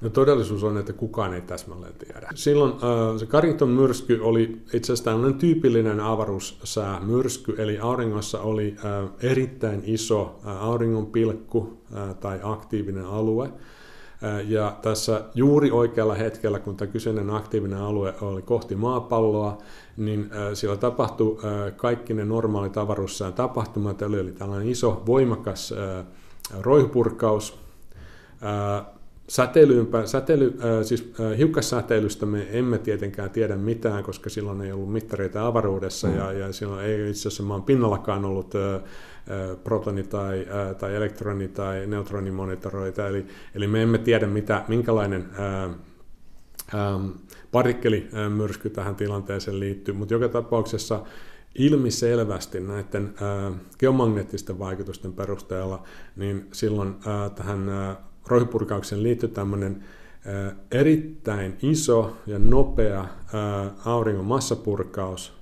[0.00, 2.28] No todellisuus on, että kukaan ei täsmälleen tiedä.
[2.34, 9.10] Silloin äh, se Carrington myrsky oli itse asiassa tämmöinen tyypillinen avaruussäämyrsky, eli auringossa oli äh,
[9.22, 13.44] erittäin iso äh, auringonpilkku äh, tai aktiivinen alue.
[13.44, 19.58] Äh, ja tässä juuri oikealla hetkellä, kun tämä kyseinen aktiivinen alue oli kohti maapalloa,
[19.96, 25.72] niin äh, siellä tapahtui äh, kaikki ne normaalit avaruussään tapahtumat, eli oli tällainen iso, voimakas
[25.72, 26.06] äh,
[26.60, 27.60] roihupurkaus,
[29.30, 34.92] Säteilyynpä, säteily, äh, siis äh, hiukkassäteilystä me emme tietenkään tiedä mitään, koska silloin ei ollut
[34.92, 36.16] mittareita avaruudessa mm.
[36.16, 38.82] ja, ja silloin ei itse asiassa maan pinnallakaan ollut äh,
[39.64, 45.70] protoni- tai, äh, tai elektroni- tai neutronimonitoroita, eli, eli me emme tiedä, mitä, minkälainen äh,
[46.74, 47.08] ähm,
[47.52, 51.04] partikkelimyrsky tähän tilanteeseen liittyy, mutta joka tapauksessa
[51.58, 55.82] ilmiselvästi näiden ää, geomagneettisten vaikutusten perusteella,
[56.16, 59.84] niin silloin ää, tähän ää, roihipurkaukseen liittyy tämmöinen
[60.70, 63.04] erittäin iso ja nopea
[63.84, 65.32] auringon massapurkaus,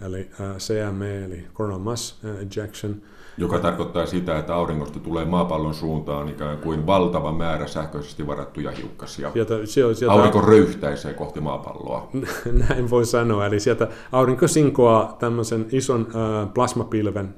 [0.00, 3.02] eli CME, eli Coronal Mass Ejection,
[3.38, 9.32] joka tarkoittaa sitä, että auringosta tulee maapallon suuntaan ikään kuin valtava määrä sähköisesti varattuja hiukkasia.
[9.32, 12.08] Sieltä, sieltä, Aurinko röyhtäisee kohti maapalloa.
[12.68, 13.46] Näin voi sanoa.
[13.46, 17.34] Eli sieltä aurinko sinkoaa tämmöisen ison äh, plasmapilven,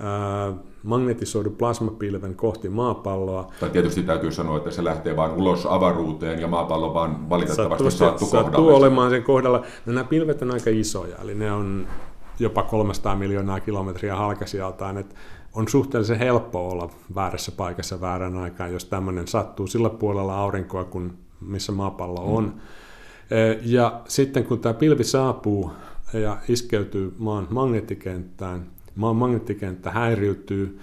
[0.00, 3.52] äh, magnetisoidun plasmapilven kohti maapalloa.
[3.60, 8.28] Tai tietysti täytyy sanoa, että se lähtee vain ulos avaruuteen ja maapallo vaan valitettavasti sattuu,
[8.28, 8.76] sattuu kohdalle.
[8.76, 9.62] olemaan sen kohdalla.
[9.86, 11.86] No, nämä pilvet on aika isoja, eli ne on
[12.38, 14.98] jopa 300 miljoonaa kilometriä halkasijaltaan.
[14.98, 15.14] Että
[15.54, 21.18] on suhteellisen helppo olla väärässä paikassa väärän aikaan, jos tämmöinen sattuu sillä puolella aurinkoa, kun
[21.40, 22.44] missä maapallo on.
[22.44, 22.60] Mm.
[23.62, 25.70] Ja sitten kun tämä pilvi saapuu
[26.12, 28.66] ja iskeytyy maan magneettikenttään,
[28.98, 30.78] magneettikenttä häiriytyy,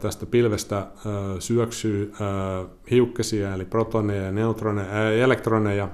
[0.00, 0.86] tästä pilvestä
[1.38, 2.12] syöksyy
[2.90, 5.88] hiukkasia, eli protoneja ja neutroneja, elektroneja,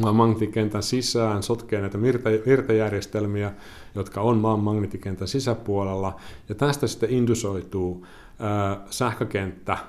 [0.00, 1.98] maan magneettikentän sisään, sotkee näitä
[2.46, 3.52] virtajärjestelmiä,
[3.94, 6.16] jotka on maan magneettikentän sisäpuolella,
[6.48, 8.06] ja tästä sitten indusoituu
[8.90, 9.80] sähkökenttä, äh,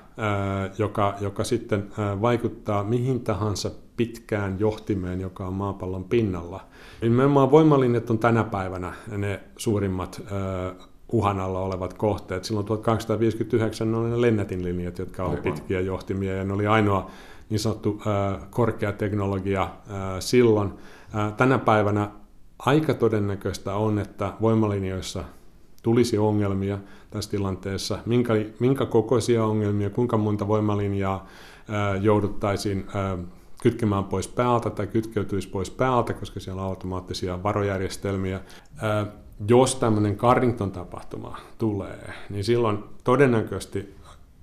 [0.78, 6.60] joka, joka sitten vaikuttaa mihin tahansa pitkään johtimeen, joka on maapallon pinnalla.
[7.02, 10.22] Nimenomaan voimalinjat on tänä päivänä ne suurimmat
[11.12, 12.44] uhan alla olevat kohteet.
[12.44, 17.10] Silloin 1859 ne oli ne lennätinlinjat, jotka olivat pitkiä johtimia, ja ne oli ainoa
[17.50, 18.02] niin sanottu
[18.50, 19.68] korkea teknologia
[20.20, 20.72] silloin.
[21.36, 22.10] Tänä päivänä
[22.58, 25.24] aika todennäköistä on, että voimalinjoissa
[25.82, 26.78] tulisi ongelmia
[27.14, 31.26] tässä tilanteessa, minkä, minkä kokoisia ongelmia, kuinka monta voimalinjaa
[32.00, 32.86] jouduttaisiin
[33.62, 38.40] kytkemään pois päältä tai kytkeytyisi pois päältä, koska siellä on automaattisia varojärjestelmiä.
[39.48, 43.94] Jos tämmöinen Carrington-tapahtuma tulee, niin silloin todennäköisesti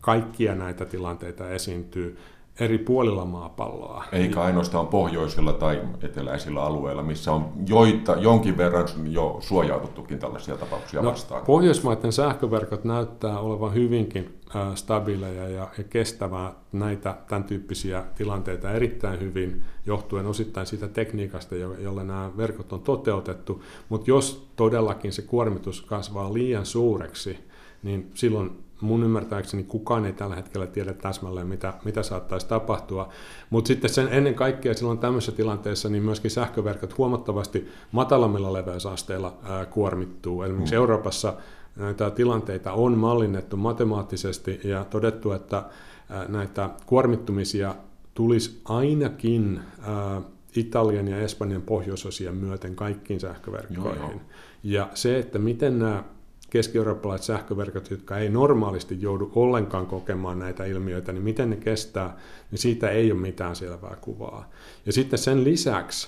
[0.01, 2.17] kaikkia näitä tilanteita esiintyy
[2.61, 4.03] eri puolilla maapalloa.
[4.11, 11.01] Eikä ainoastaan pohjoisilla tai eteläisillä alueilla, missä on joita, jonkin verran jo suojauduttukin tällaisia tapauksia
[11.01, 11.45] no, vastaan.
[11.45, 14.39] Pohjoismaiden sähköverkot näyttää olevan hyvinkin
[14.75, 22.03] stabiileja ja, ja kestävää näitä tämän tyyppisiä tilanteita erittäin hyvin, johtuen osittain siitä tekniikasta, jolla
[22.03, 23.63] nämä verkot on toteutettu.
[23.89, 27.37] Mutta jos todellakin se kuormitus kasvaa liian suureksi,
[27.83, 33.09] niin silloin mun ymmärtääkseni kukaan ei tällä hetkellä tiedä täsmälleen, mitä, mitä saattaisi tapahtua.
[33.49, 39.65] Mutta sitten sen ennen kaikkea silloin tämmöisessä tilanteessa niin myöskin sähköverkot huomattavasti matalammilla leveysasteilla ää,
[39.65, 40.41] kuormittuu.
[40.41, 40.77] Esimerkiksi mm.
[40.77, 41.33] Euroopassa
[41.75, 45.63] näitä tilanteita on mallinnettu matemaattisesti ja todettu, että
[46.09, 47.75] ää, näitä kuormittumisia
[48.13, 50.21] tulisi ainakin ää,
[50.55, 54.01] Italian ja Espanjan pohjoisosien myöten kaikkiin sähköverkkoihin.
[54.01, 54.21] Joo, joo.
[54.63, 56.03] Ja se, että miten nämä
[56.51, 62.17] keski-eurooppalaiset sähköverkot, jotka ei normaalisti joudu ollenkaan kokemaan näitä ilmiöitä, niin miten ne kestää,
[62.51, 64.49] niin siitä ei ole mitään selvää kuvaa.
[64.85, 66.07] Ja sitten sen lisäksi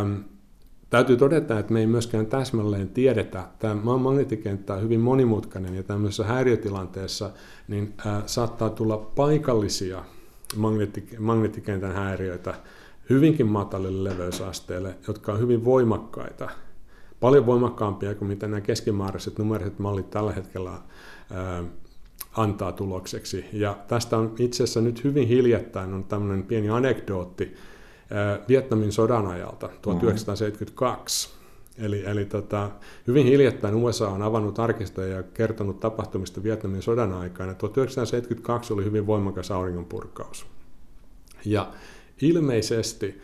[0.00, 0.24] äm,
[0.90, 6.24] täytyy todeta, että me ei myöskään täsmälleen tiedetä, tämä magneettikenttä on hyvin monimutkainen ja tämmöisessä
[6.24, 7.30] häiriötilanteessa
[7.68, 10.04] niin ää, saattaa tulla paikallisia
[10.56, 12.54] magneettik- magneettikentän häiriöitä
[13.10, 16.50] hyvinkin matalille leveysasteille, jotka on hyvin voimakkaita
[17.20, 21.64] paljon voimakkaampia kuin mitä nämä keskimääräiset numeriset mallit tällä hetkellä ää,
[22.36, 23.44] antaa tulokseksi.
[23.52, 27.54] Ja tästä on itse asiassa nyt hyvin hiljattain on tämmöinen pieni anekdootti
[28.10, 31.28] ää, Vietnamin sodan ajalta 1972.
[31.28, 31.40] Mm-hmm.
[31.86, 32.70] Eli, eli tota,
[33.06, 37.54] hyvin hiljattain USA on avannut arkistoja ja kertonut tapahtumista Vietnamin sodan aikana.
[37.54, 40.46] 1972 oli hyvin voimakas auringonpurkaus.
[41.44, 41.72] Ja
[42.22, 43.20] ilmeisesti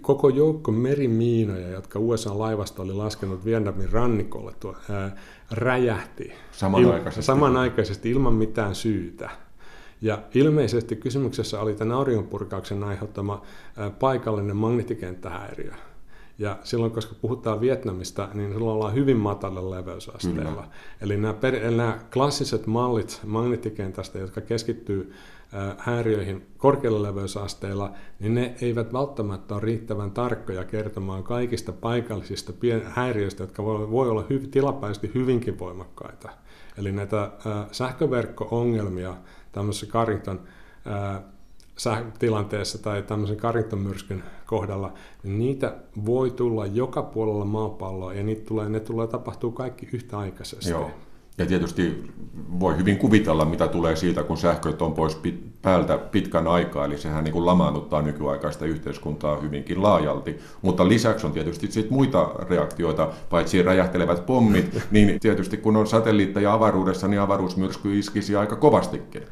[0.00, 5.16] koko joukko merimiinoja, jotka USA-laivasta oli laskenut Vietnamin rannikolle, tuo, ää,
[5.50, 7.20] räjähti samanaikaisesti.
[7.20, 9.30] Il, samanaikaisesti ilman mitään syytä.
[10.00, 13.42] Ja ilmeisesti kysymyksessä oli tämän auringonpurkauksen aiheuttama
[13.76, 15.72] ää, paikallinen magneettikenttähäiriö.
[16.38, 20.50] Ja silloin, koska puhutaan Vietnamista, niin silloin ollaan hyvin matalalla leveysasteella.
[20.50, 20.68] Kyllä.
[21.00, 25.12] Eli nämä, per, nämä klassiset mallit magneettikentästä, jotka keskittyy
[25.78, 32.52] häiriöihin korkealla leveysasteilla, niin ne eivät välttämättä ole riittävän tarkkoja kertomaan kaikista paikallisista
[32.84, 36.28] häiriöistä, jotka voi, olla hy- tilapäisesti hyvinkin voimakkaita.
[36.78, 37.30] Eli näitä äh,
[37.72, 39.14] sähköverkko-ongelmia
[39.52, 40.40] tämmöisessä Carrington
[42.18, 48.68] tilanteessa tai tämmöisen Carrington-myrskyn kohdalla, niin niitä voi tulla joka puolella maapalloa ja niitä tulee,
[48.68, 50.70] ne tulee tapahtuu kaikki yhtäaikaisesti.
[50.70, 50.90] Joo.
[51.38, 52.04] Ja tietysti
[52.60, 55.18] voi hyvin kuvitella, mitä tulee siitä, kun sähköt on pois
[55.62, 60.38] päältä pitkän aikaa, eli sehän niin kuin lamaannuttaa nykyaikaista yhteiskuntaa hyvinkin laajalti.
[60.62, 66.52] Mutta lisäksi on tietysti sit muita reaktioita, paitsi räjähtelevät pommit, niin tietysti kun on satelliitteja
[66.52, 69.22] avaruudessa, niin avaruusmyrsky iskisi aika kovastikin.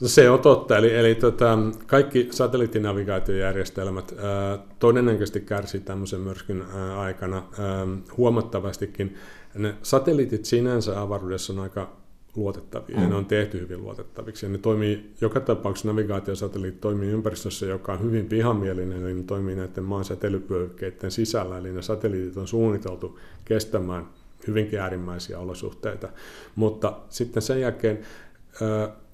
[0.00, 7.00] No se on totta, eli, eli tota, kaikki satelliittinavigaatiojärjestelmät ää, todennäköisesti kärsii tämmöisen myrskyn ää,
[7.00, 9.16] aikana ää, huomattavastikin.
[9.54, 11.96] Ne satelliitit sinänsä avaruudessa on aika
[12.36, 13.02] luotettavia mm.
[13.02, 14.46] ja ne on tehty hyvin luotettaviksi.
[14.46, 19.56] Ja ne toimii, joka tapauksessa navigaatiosatelliitti toimii ympäristössä, joka on hyvin vihamielinen, eli ne toimii
[19.56, 24.08] näiden maan säteilypyökkeiden sisällä, eli ne satelliitit on suunniteltu kestämään
[24.46, 26.08] hyvinkin äärimmäisiä olosuhteita.
[26.54, 27.98] Mutta sitten sen jälkeen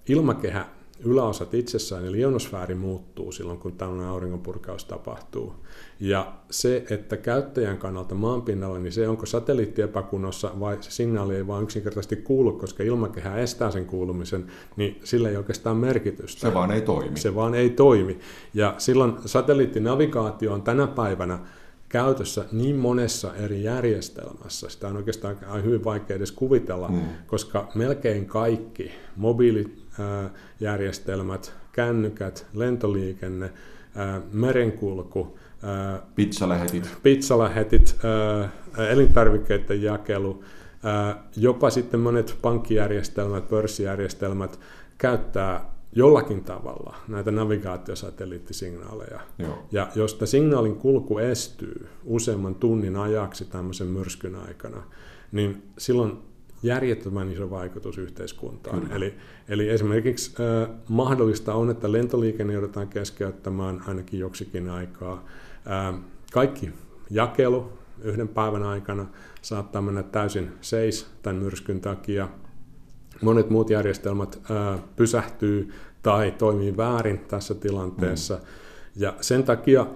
[0.08, 0.66] ilmakehä
[1.04, 5.54] yläosat itsessään, eli ionosfääri muuttuu silloin, kun tällainen auringonpurkaus tapahtuu.
[6.00, 11.46] Ja se, että käyttäjän kannalta maanpinnalla, niin se onko satelliitti epäkunnossa vai se signaali ei
[11.46, 16.40] vaan yksinkertaisesti kuulu, koska ilmakehä estää sen kuulumisen, niin sillä ei oikeastaan merkitystä.
[16.40, 17.18] Se vaan ei toimi.
[17.18, 18.18] Se vaan ei toimi.
[18.54, 21.38] Ja silloin satelliittinavigaatio on tänä päivänä
[21.88, 24.68] käytössä niin monessa eri järjestelmässä.
[24.68, 27.00] Sitä on oikeastaan hyvin vaikea edes kuvitella, mm.
[27.26, 28.90] koska melkein kaikki
[29.98, 33.52] mobiilijärjestelmät, kännykät, lentoliikenne,
[34.32, 35.38] merenkulku,
[36.14, 37.96] pizzalähetit, pizzalähetit
[38.90, 40.44] elintarvikkeiden jakelu,
[41.36, 44.60] jopa sitten monet pankkijärjestelmät, pörssijärjestelmät
[44.98, 49.20] käyttää jollakin tavalla näitä navigaatiosatelliittisignaaleja.
[49.38, 49.66] Joo.
[49.72, 54.82] Ja jos tämä signaalin kulku estyy useamman tunnin ajaksi tämmöisen myrskyn aikana,
[55.32, 56.18] niin silloin
[56.66, 58.92] järjettömän iso vaikutus yhteiskuntaan.
[58.92, 59.14] Eli,
[59.48, 65.24] eli esimerkiksi äh, mahdollista on, että lentoliikenne joudutaan keskeyttämään ainakin joksikin aikaa.
[65.70, 66.00] Äh,
[66.32, 66.72] kaikki
[67.10, 69.06] jakelu yhden päivän aikana
[69.42, 72.28] saattaa mennä täysin seis tämän myrskyn takia.
[73.22, 78.34] Monet muut järjestelmät ää, pysähtyy tai toimii väärin tässä tilanteessa.
[78.34, 78.40] Mm.
[78.96, 79.86] Ja sen takia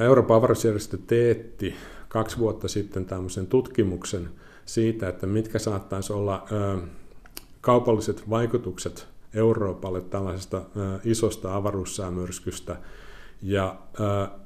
[0.00, 1.74] Euroopan avaruusjärjestö teetti
[2.08, 4.28] kaksi vuotta sitten tämmöisen tutkimuksen
[4.66, 6.46] siitä, että mitkä saattaisi olla
[7.60, 10.62] kaupalliset vaikutukset Euroopalle tällaisesta
[11.04, 12.76] isosta avaruussäämyrskystä.
[13.42, 13.76] Ja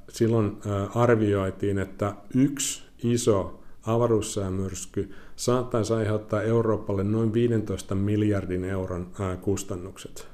[0.09, 0.57] silloin
[0.95, 9.07] arvioitiin, että yksi iso avaruussäämyrsky saattaisi aiheuttaa Euroopalle noin 15 miljardin euron
[9.41, 10.27] kustannukset.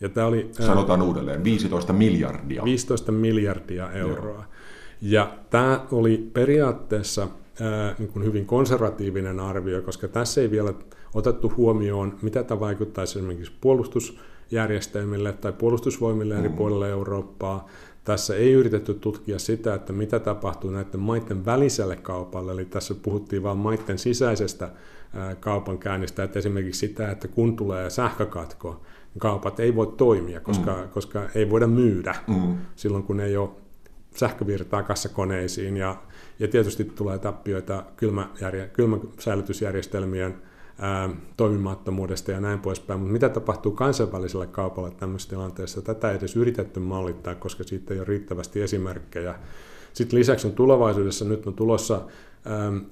[0.00, 2.64] Ja tämä oli, Sanotaan uudelleen, 15 miljardia.
[2.64, 4.34] 15 miljardia euroa.
[4.34, 4.44] Joo.
[5.00, 7.28] Ja tämä oli periaatteessa
[7.98, 10.74] niin kuin hyvin konservatiivinen arvio, koska tässä ei vielä
[11.14, 16.56] otettu huomioon, mitä tämä vaikuttaisi esimerkiksi puolustusjärjestelmille tai puolustusvoimille eri mm.
[16.56, 17.66] puolilla Eurooppaa,
[18.04, 23.42] tässä ei yritetty tutkia sitä, että mitä tapahtuu näiden maiden väliselle kaupalle, eli tässä puhuttiin
[23.42, 24.70] vain maiden sisäisestä
[25.40, 28.70] kaupankäynnistä, että esimerkiksi sitä, että kun tulee sähkökatko,
[29.14, 30.88] niin kaupat ei voi toimia, koska, mm.
[30.88, 32.58] koska ei voida myydä mm.
[32.76, 33.50] silloin, kun ei ole
[34.16, 35.96] sähkövirtaa kassakoneisiin, ja,
[36.40, 37.84] ja tietysti tulee tappioita
[38.72, 40.34] kylmäsäilytysjärjestelmien
[41.36, 43.00] toimimattomuudesta ja näin poispäin.
[43.00, 45.82] Mutta mitä tapahtuu kansainvälisellä kaupalla tämmöisessä tilanteessa?
[45.82, 49.34] Tätä ei edes yritetty mallittaa, koska siitä ei ole riittävästi esimerkkejä.
[49.92, 52.00] Sitten lisäksi on tulevaisuudessa nyt on tulossa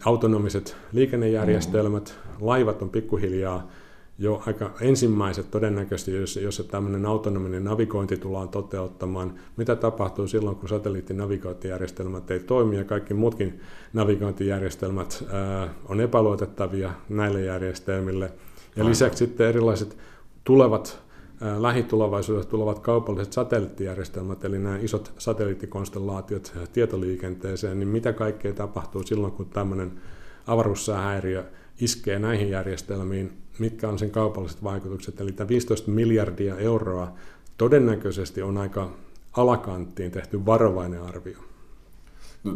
[0.05, 3.71] autonomiset liikennejärjestelmät, laivat on pikkuhiljaa
[4.19, 10.69] jo aika ensimmäiset todennäköisesti, jos, jos tämmöinen autonominen navigointi tullaan toteuttamaan, mitä tapahtuu silloin, kun
[10.69, 13.61] satelliittinavigointijärjestelmät ei toimi ja kaikki muutkin
[13.93, 18.33] navigointijärjestelmät ää, on epäluotettavia näille järjestelmille.
[18.77, 19.97] Ja lisäksi sitten erilaiset
[20.45, 21.03] tulevat
[21.59, 29.47] lähitulevaisuudessa tulevat kaupalliset satelliittijärjestelmät, eli nämä isot satelliittikonstellaatiot tietoliikenteeseen, niin mitä kaikkea tapahtuu silloin, kun
[29.47, 29.93] tämmöinen
[30.47, 31.45] avaruussäähäiriö
[31.81, 35.21] iskee näihin järjestelmiin, mitkä on sen kaupalliset vaikutukset.
[35.21, 37.13] Eli tämä 15 miljardia euroa
[37.59, 38.91] todennäköisesti on aika
[39.33, 41.39] alakanttiin tehty varovainen arvio.
[42.45, 42.53] No,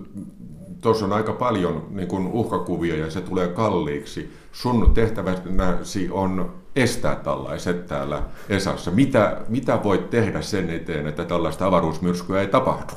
[0.81, 4.33] Tuossa on aika paljon niin kuin uhkakuvia ja se tulee kalliiksi.
[4.53, 8.91] Sun tehtäväsi on estää tällaiset täällä Esassa.
[8.91, 12.93] Mitä, mitä voit tehdä sen eteen, että tällaista avaruusmyrskyä ei tapahdu?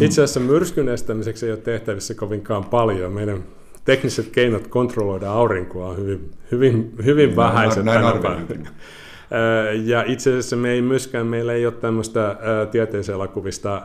[0.00, 3.12] Itse asiassa myrskyn estämiseksi ei ole tehtävissä kovinkaan paljon.
[3.12, 3.44] Meidän
[3.88, 8.70] tekniset keinot kontrolloida aurinkoa on hyvin, hyvin, hyvin vähäiset näin, tänä päivänä.
[9.84, 12.36] Ja itse asiassa me ei myöskään, meillä ei ole tämmöistä
[12.70, 13.82] tieteiselokuvista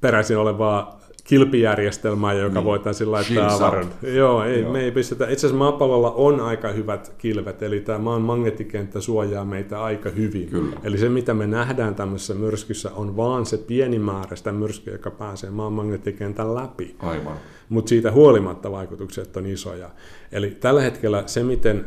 [0.00, 2.64] peräisin olevaa kilpijärjestelmää, joka niin.
[2.64, 3.86] voitaisiin laittaa avaron.
[4.02, 4.72] Joo, ei, Joo.
[4.72, 5.24] me ei pystytä.
[5.24, 10.48] Itse asiassa maapallolla on aika hyvät kilvet, eli tämä maan magneettikenttä suojaa meitä aika hyvin.
[10.48, 10.76] Kyllä.
[10.84, 15.10] Eli se, mitä me nähdään tämmöisessä myrskyssä, on vaan se pieni määrä sitä myrskyä, joka
[15.10, 16.96] pääsee maan magneettikentän läpi.
[16.98, 17.36] Aivan.
[17.68, 19.90] Mutta siitä huolimatta vaikutukset on isoja.
[20.32, 21.84] Eli tällä hetkellä se, miten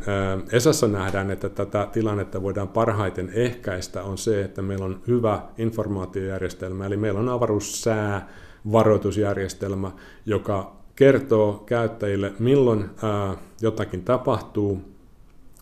[0.52, 6.86] Esassa nähdään, että tätä tilannetta voidaan parhaiten ehkäistä, on se, että meillä on hyvä informaatiojärjestelmä,
[6.86, 8.28] eli meillä on avaruussää,
[8.72, 9.90] varoitusjärjestelmä,
[10.26, 14.80] joka kertoo käyttäjille, milloin ää, jotakin tapahtuu.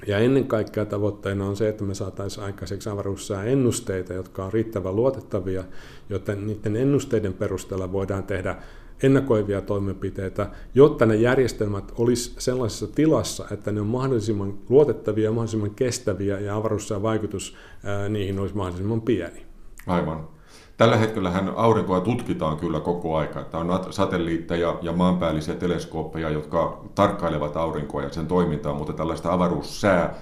[0.07, 4.97] Ja ennen kaikkea tavoitteena on se, että me saataisiin aikaiseksi avaruussää ennusteita, jotka on riittävän
[4.97, 5.65] luotettavia,
[6.11, 8.57] joten niiden ennusteiden perusteella voidaan tehdä
[9.03, 16.41] ennakoivia toimenpiteitä, jotta ne järjestelmät olisi sellaisessa tilassa, että ne on mahdollisimman luotettavia, mahdollisimman kestäviä
[16.41, 19.47] ja avaruussään vaikutus ää, niihin olisi mahdollisimman pieni.
[19.87, 20.38] Aivan.
[20.79, 23.45] Tällä hetkellä aurinkoa tutkitaan kyllä koko aika.
[23.45, 30.15] Tämä on satelliitteja ja maanpäällisiä teleskooppeja, jotka tarkkailevat aurinkoa ja sen toimintaa, mutta tällaista avaruussää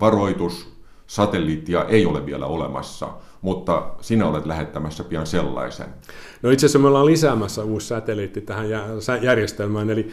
[0.00, 0.72] varoitus
[1.06, 3.08] satelliittia ei ole vielä olemassa,
[3.42, 5.86] mutta sinä olet lähettämässä pian sellaisen.
[6.42, 8.66] No itse asiassa me ollaan lisäämässä uusi satelliitti tähän
[9.22, 10.08] järjestelmään, eli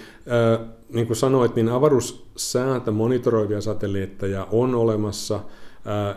[0.59, 5.39] äh, niin kuin sanoit, niin avaruussäätä monitoroivia satelliitteja on olemassa–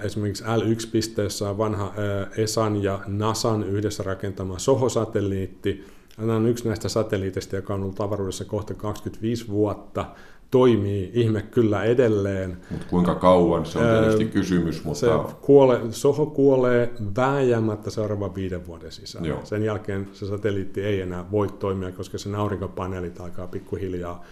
[0.02, 1.92] Esimerkiksi L1-pisteessä on vanha
[2.36, 5.84] ESAN ja NASAn yhdessä rakentama SOHO-satelliitti.
[6.16, 10.04] Tämä on yksi näistä satelliiteista, joka on ollut avaruudessa kohta 25 vuotta.
[10.50, 12.58] Toimii ihme kyllä edelleen.
[12.70, 14.84] Mutta kuinka kauan, se on tietysti öö, kysymys.
[14.84, 15.00] Mutta...
[15.00, 15.06] Se
[15.40, 19.28] kuole, Soho kuolee vääjäämättä seuraavan viiden vuoden sisällä.
[19.28, 19.40] Joo.
[19.44, 24.24] Sen jälkeen se satelliitti ei enää voi toimia, koska sen aurinkopaneelit alkaa pikkuhiljaa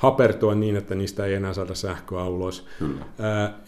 [0.00, 2.66] hapertua niin, että niistä ei enää saada sähköä ulos.
[2.78, 3.04] Kyllä.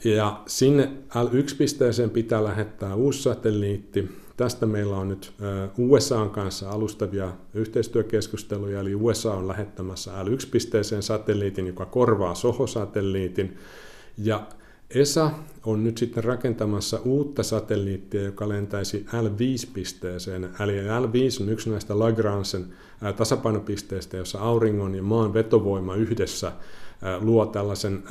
[0.04, 4.08] Ja sinne L1-pisteeseen pitää lähettää uusi satelliitti.
[4.36, 5.32] Tästä meillä on nyt
[5.78, 13.56] USAn kanssa alustavia yhteistyökeskusteluja, eli USA on lähettämässä L1-pisteeseen satelliitin, joka korvaa SOHO-satelliitin.
[14.18, 14.46] Ja
[14.94, 15.30] ESA
[15.66, 20.62] on nyt sitten rakentamassa uutta satelliittia, joka lentäisi L5-pisteeseen.
[20.62, 22.66] Eli L5 on yksi näistä Lagrangen
[23.16, 26.52] tasapainopisteistä, jossa auringon ja maan vetovoima yhdessä
[27.20, 28.02] luo tällaisen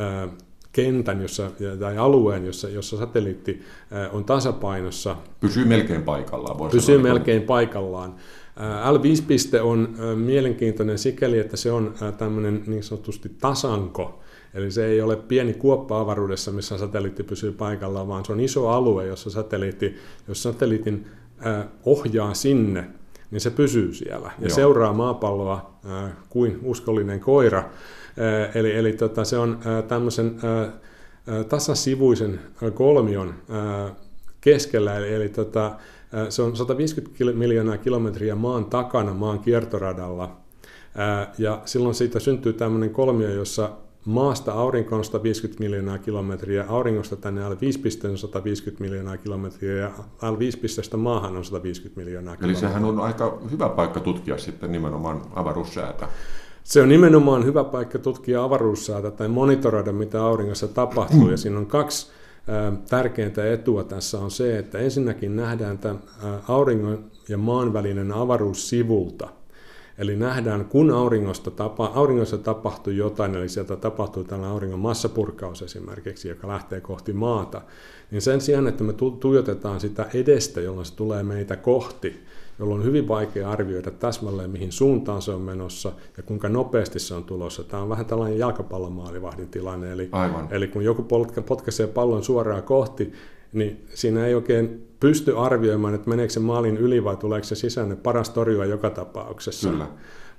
[0.72, 3.62] kentän jossa, tai alueen, jossa, jossa satelliitti
[4.12, 5.16] on tasapainossa.
[5.40, 6.72] Pysyy melkein paikallaan.
[6.72, 7.14] Pysyy sanoa.
[7.14, 8.16] melkein paikallaan.
[8.92, 14.20] L5-piste on mielenkiintoinen sikäli, että se on tämmöinen niin sanotusti tasanko,
[14.54, 18.70] Eli se ei ole pieni kuoppa avaruudessa, missä satelliitti pysyy paikallaan, vaan se on iso
[18.70, 19.96] alue, jossa satelliitti,
[20.28, 21.08] jos satelliitin
[21.86, 22.88] ohjaa sinne,
[23.32, 24.56] niin se pysyy siellä ja Joo.
[24.56, 25.80] seuraa maapalloa
[26.30, 27.70] kuin uskollinen koira.
[28.56, 30.40] Eli, eli tota, se on tämmöisen
[31.50, 32.40] tasasivuisen
[32.74, 33.34] kolmion
[34.42, 35.76] keskellä, eli, eli tota,
[36.30, 40.38] se on 150 miljoonaa kilometriä maan takana maan kiertoradalla,
[41.38, 43.70] ja silloin siitä syntyy tämmöinen kolmio, jossa
[44.06, 49.92] maasta aurinkoon 150 miljoonaa kilometriä, auringosta tänne L5 on 150 miljoonaa kilometriä ja
[50.22, 52.68] L5 maahan on 150 miljoonaa kilometriä.
[52.68, 56.08] Eli sehän on aika hyvä paikka tutkia sitten nimenomaan avaruussäätä.
[56.64, 61.30] Se on nimenomaan hyvä paikka tutkia avaruussäätä tai monitoroida, mitä auringossa tapahtuu.
[61.30, 62.12] Ja siinä on kaksi
[62.90, 65.96] tärkeintä etua tässä on se, että ensinnäkin nähdään tämä
[66.48, 69.30] auringon ja maan välinen avaruus sivulta–
[70.02, 76.30] Eli nähdään, kun auringosta tapa, auringossa tapahtuu jotain, eli sieltä tapahtuu tällainen auringon massapurkaus esimerkiksi,
[76.30, 77.62] joka lähtee kohti maata,
[78.12, 82.24] niin sen sijaan, että me tuijotetaan sitä edestä, jolloin se tulee meitä kohti,
[82.60, 87.14] jolloin on hyvin vaikea arvioida täsmälleen, mihin suuntaan se on menossa ja kuinka nopeasti se
[87.14, 87.64] on tulossa.
[87.64, 90.48] Tämä on vähän tällainen jalkapallomaalivahdin tilanne, eli, Aivan.
[90.52, 91.06] eli kun joku
[91.48, 93.14] potkaisee pallon suoraan kohti,
[93.54, 97.98] niin siinä ei oikein pysty arvioimaan, että meneekö se maalin yli vai tuleeko se sisään,
[97.98, 99.70] paras torjua joka tapauksessa.
[99.70, 99.88] Kyllä.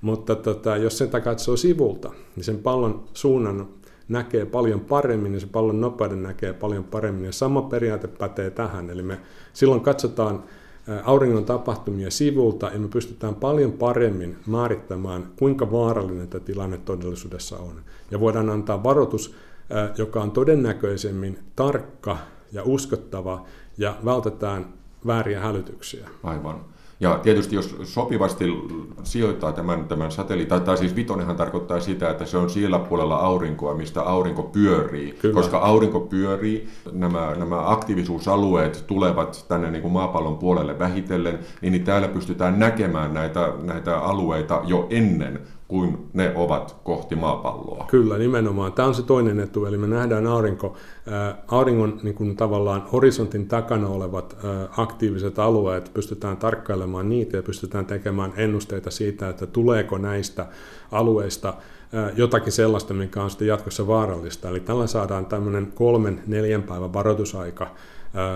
[0.01, 3.67] Mutta tota, jos sen katsoo sivulta, niin sen pallon suunnan
[4.07, 7.25] näkee paljon paremmin ja se pallon nopeuden näkee paljon paremmin.
[7.25, 9.19] Ja sama periaate pätee tähän, eli me
[9.53, 10.43] silloin katsotaan
[11.03, 17.75] auringon tapahtumia sivulta ja me pystytään paljon paremmin määrittämään, kuinka vaarallinen tämä tilanne todellisuudessa on.
[18.11, 19.35] Ja voidaan antaa varoitus,
[19.97, 22.17] joka on todennäköisemmin tarkka
[22.53, 23.45] ja uskottava
[23.77, 24.65] ja vältetään
[25.07, 26.07] vääriä hälytyksiä.
[26.23, 26.73] Aivan.
[26.99, 28.45] Ja tietysti jos sopivasti
[29.03, 33.75] sijoittaa tämän, tämän satelliitin, tai siis vitonenhan tarkoittaa sitä, että se on siellä puolella aurinkoa,
[33.75, 35.11] mistä aurinko pyörii.
[35.11, 35.33] Kyllä.
[35.33, 41.83] Koska aurinko pyörii, nämä, nämä aktiivisuusalueet tulevat tänne niin kuin maapallon puolelle vähitellen, niin, niin
[41.83, 45.39] täällä pystytään näkemään näitä, näitä alueita jo ennen
[45.73, 47.85] kuin ne ovat kohti maapalloa.
[47.89, 48.73] Kyllä, nimenomaan.
[48.73, 50.77] Tämä on se toinen etu, eli me nähdään aurinko,
[51.11, 57.43] ää, auringon niin kuin tavallaan horisontin takana olevat ää, aktiiviset alueet, pystytään tarkkailemaan niitä ja
[57.43, 60.45] pystytään tekemään ennusteita siitä, että tuleeko näistä
[60.91, 61.53] alueista
[61.93, 64.49] ää, jotakin sellaista, mikä on sitten jatkossa vaarallista.
[64.49, 67.67] Eli tällä saadaan tämmöinen kolmen, neljän päivän varoitusaika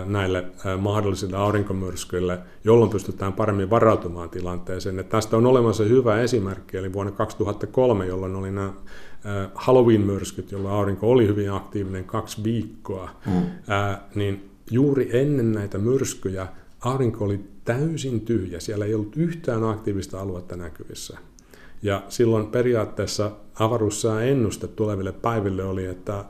[0.05, 0.45] näille
[0.77, 4.99] mahdollisille aurinkomyrskyille, jolloin pystytään paremmin varautumaan tilanteeseen.
[4.99, 8.73] Et tästä on olemassa hyvä esimerkki, eli vuonna 2003, jolloin oli nämä
[9.55, 13.41] Halloween-myrskyt, jolloin aurinko oli hyvin aktiivinen kaksi viikkoa, mm.
[14.15, 16.47] niin juuri ennen näitä myrskyjä
[16.81, 21.17] aurinko oli täysin tyhjä, siellä ei ollut yhtään aktiivista aluetta näkyvissä.
[21.81, 26.25] Ja silloin periaatteessa avaruussään ennuste tuleville päiville oli, että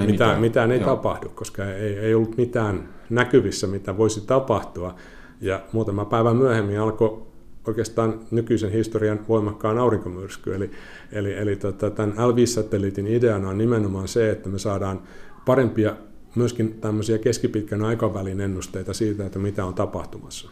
[0.00, 0.96] ei mitään, mitään, mitään ei Joo.
[0.96, 4.94] tapahdu, koska ei, ei ollut mitään näkyvissä, mitä voisi tapahtua.
[5.40, 7.22] Ja muutama päivä myöhemmin alkoi
[7.66, 10.54] oikeastaan nykyisen historian voimakkaan aurinkomyrsky.
[10.54, 10.70] Eli,
[11.12, 15.00] eli, eli tota, tämän L5-satelliitin ideana on nimenomaan se, että me saadaan
[15.46, 15.96] parempia
[16.34, 20.50] myöskin tämmöisiä keskipitkän aikavälin ennusteita siitä, että mitä on tapahtumassa.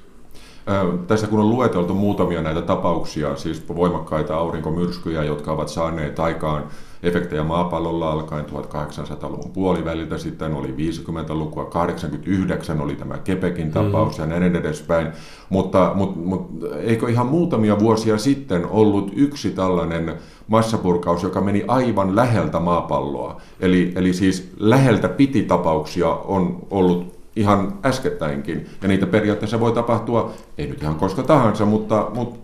[1.07, 6.65] Tässä kun on lueteltu muutamia näitä tapauksia, siis voimakkaita aurinkomyrskyjä, jotka ovat saaneet aikaan
[7.03, 14.23] efektejä maapallolla alkaen 1800-luvun puoliväliltä, sitten oli 50-lukua, 89 oli tämä Kepekin tapaus mm.
[14.23, 15.09] ja näin edespäin.
[15.49, 20.15] Mutta, mutta, mutta eikö ihan muutamia vuosia sitten ollut yksi tällainen
[20.49, 23.41] massapurkaus, joka meni aivan läheltä maapalloa.
[23.61, 28.67] Eli, eli siis läheltä piti tapauksia on ollut ihan äskettäinkin.
[28.83, 32.39] Ja niitä periaatteessa voi tapahtua, ei nyt ihan koska tahansa, mutta, mutta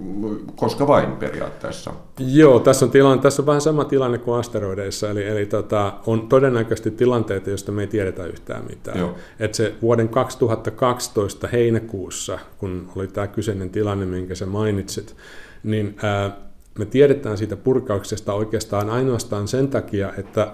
[0.57, 1.93] koska vain periaatteessa.
[2.18, 6.28] Joo, tässä on, tilanne, tässä on vähän sama tilanne kuin asteroideissa, eli, eli tota, on
[6.28, 8.99] todennäköisesti tilanteita, joista me ei tiedetä yhtään mitään.
[8.99, 9.14] Joo.
[9.40, 15.16] Et se vuoden 2012 heinäkuussa, kun oli tämä kyseinen tilanne, minkä sä mainitsit,
[15.62, 16.36] niin ää,
[16.79, 20.53] me tiedetään siitä purkauksesta oikeastaan ainoastaan sen takia, että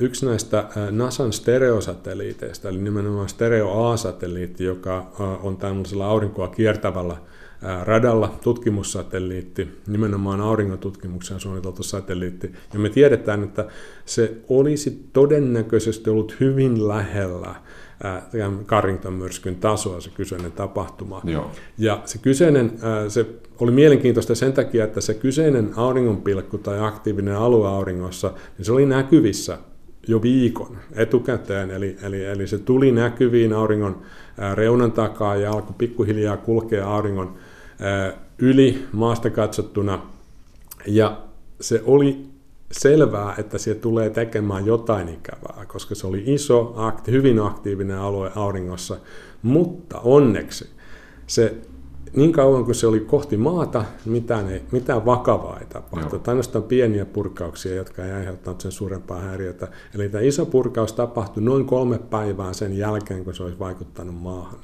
[0.00, 7.16] yksi näistä NASAn stereosatelliiteista, eli nimenomaan Stereo A-satelliitti, joka on tämmöisellä aurinkoa kiertävällä
[7.84, 12.52] radalla tutkimussatelliitti, nimenomaan auringon tutkimukseen suunniteltu satelliitti.
[12.72, 13.68] Ja me tiedetään, että
[14.04, 17.54] se olisi todennäköisesti ollut hyvin lähellä
[18.66, 21.20] Carrington-myrskyn tasoa se kyseinen tapahtuma.
[21.24, 21.50] Joo.
[21.78, 22.72] Ja se kyseinen,
[23.08, 23.26] se
[23.60, 28.86] oli mielenkiintoista sen takia, että se kyseinen auringonpilkku tai aktiivinen alue auringossa, niin se oli
[28.86, 29.58] näkyvissä
[30.08, 34.02] jo viikon etukäteen, eli, eli, eli se tuli näkyviin auringon
[34.54, 37.34] reunan takaa ja alkoi pikkuhiljaa kulkea auringon
[38.38, 40.02] yli maasta katsottuna,
[40.86, 41.20] ja
[41.60, 42.33] se oli
[42.78, 48.32] selvää, että se tulee tekemään jotain ikävää, koska se oli iso, akti, hyvin aktiivinen alue
[48.34, 48.96] auringossa,
[49.42, 50.70] mutta onneksi
[51.26, 51.54] se
[52.16, 56.28] niin kauan kuin se oli kohti maata, mitään, ei, mitään vakavaa ei tapahtunut.
[56.28, 59.68] Ainoastaan pieniä purkauksia, jotka ei aiheuttanut sen suurempaa häiriötä.
[59.94, 64.58] Eli tämä iso purkaus tapahtui noin kolme päivää sen jälkeen, kun se olisi vaikuttanut maahan.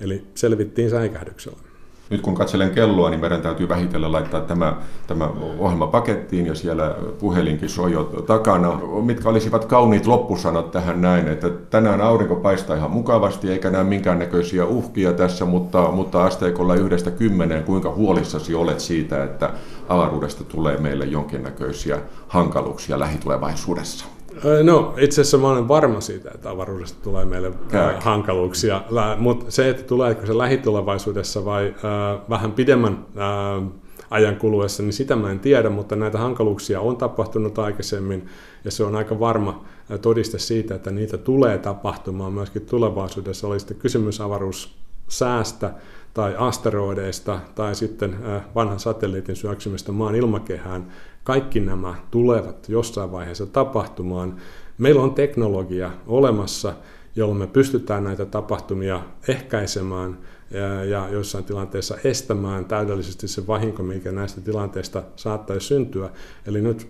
[0.00, 1.67] Eli selvittiin säikähdyksellä.
[2.10, 5.28] Nyt kun katselen kelloa, niin meidän täytyy vähitellen laittaa tämä, tämä
[5.58, 8.80] ohjelma pakettiin ja siellä puhelinkin soi jo takana.
[9.02, 14.64] Mitkä olisivat kauniit loppusanat tähän näin, että tänään aurinko paistaa ihan mukavasti eikä näe minkäännäköisiä
[14.64, 19.50] uhkia tässä, mutta, mutta asteikolla yhdestä kymmeneen, kuinka huolissasi olet siitä, että
[19.88, 21.98] avaruudesta tulee meille jonkinnäköisiä
[22.28, 24.17] hankaluuksia lähitulevaisuudessa?
[24.62, 28.02] No itse asiassa mä olen varma siitä, että avaruudesta tulee meille Kääkin.
[28.02, 28.82] hankaluuksia,
[29.18, 33.68] mutta se, että tuleeko se lähitulevaisuudessa vai äh, vähän pidemmän äh,
[34.10, 38.26] ajan kuluessa, niin sitä mä en tiedä, mutta näitä hankaluuksia on tapahtunut aikaisemmin
[38.64, 39.64] ja se on aika varma
[40.02, 43.46] todiste siitä, että niitä tulee tapahtumaan myöskin tulevaisuudessa.
[43.46, 45.70] Oli sitten kysymys avaruussäästä
[46.14, 48.16] tai asteroideista tai sitten
[48.54, 50.86] vanhan satelliitin syöksymistä maan ilmakehään.
[51.28, 54.36] Kaikki nämä tulevat jossain vaiheessa tapahtumaan.
[54.78, 56.74] Meillä on teknologia olemassa,
[57.16, 60.18] jolla me pystytään näitä tapahtumia ehkäisemään
[60.50, 66.10] ja, ja joissain tilanteissa estämään täydellisesti se vahinko, mikä näistä tilanteista saattaisi syntyä.
[66.46, 66.88] Eli nyt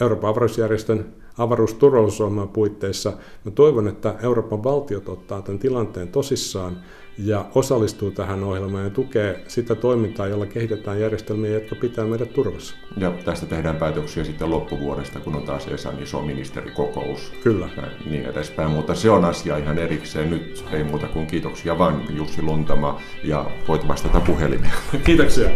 [0.00, 3.12] Euroopan avaruusjärjestön avaruusturvallisuusohjelman puitteissa
[3.44, 6.76] mä toivon, että Euroopan valtiot ottaa tämän tilanteen tosissaan
[7.18, 12.76] ja osallistuu tähän ohjelmaan ja tukee sitä toimintaa, jolla kehitetään järjestelmiä, jotka pitää meidät turvassa.
[12.96, 17.32] Ja tästä tehdään päätöksiä sitten loppuvuodesta, kun on taas ESAn iso ministerikokous.
[17.42, 17.68] Kyllä.
[17.76, 20.30] Ja niin edespäin, mutta se on asia ihan erikseen.
[20.30, 24.72] Nyt ei muuta kuin kiitoksia vaan Jussi Luntama ja voit vastata puhelimeen.
[25.04, 25.50] Kiitoksia.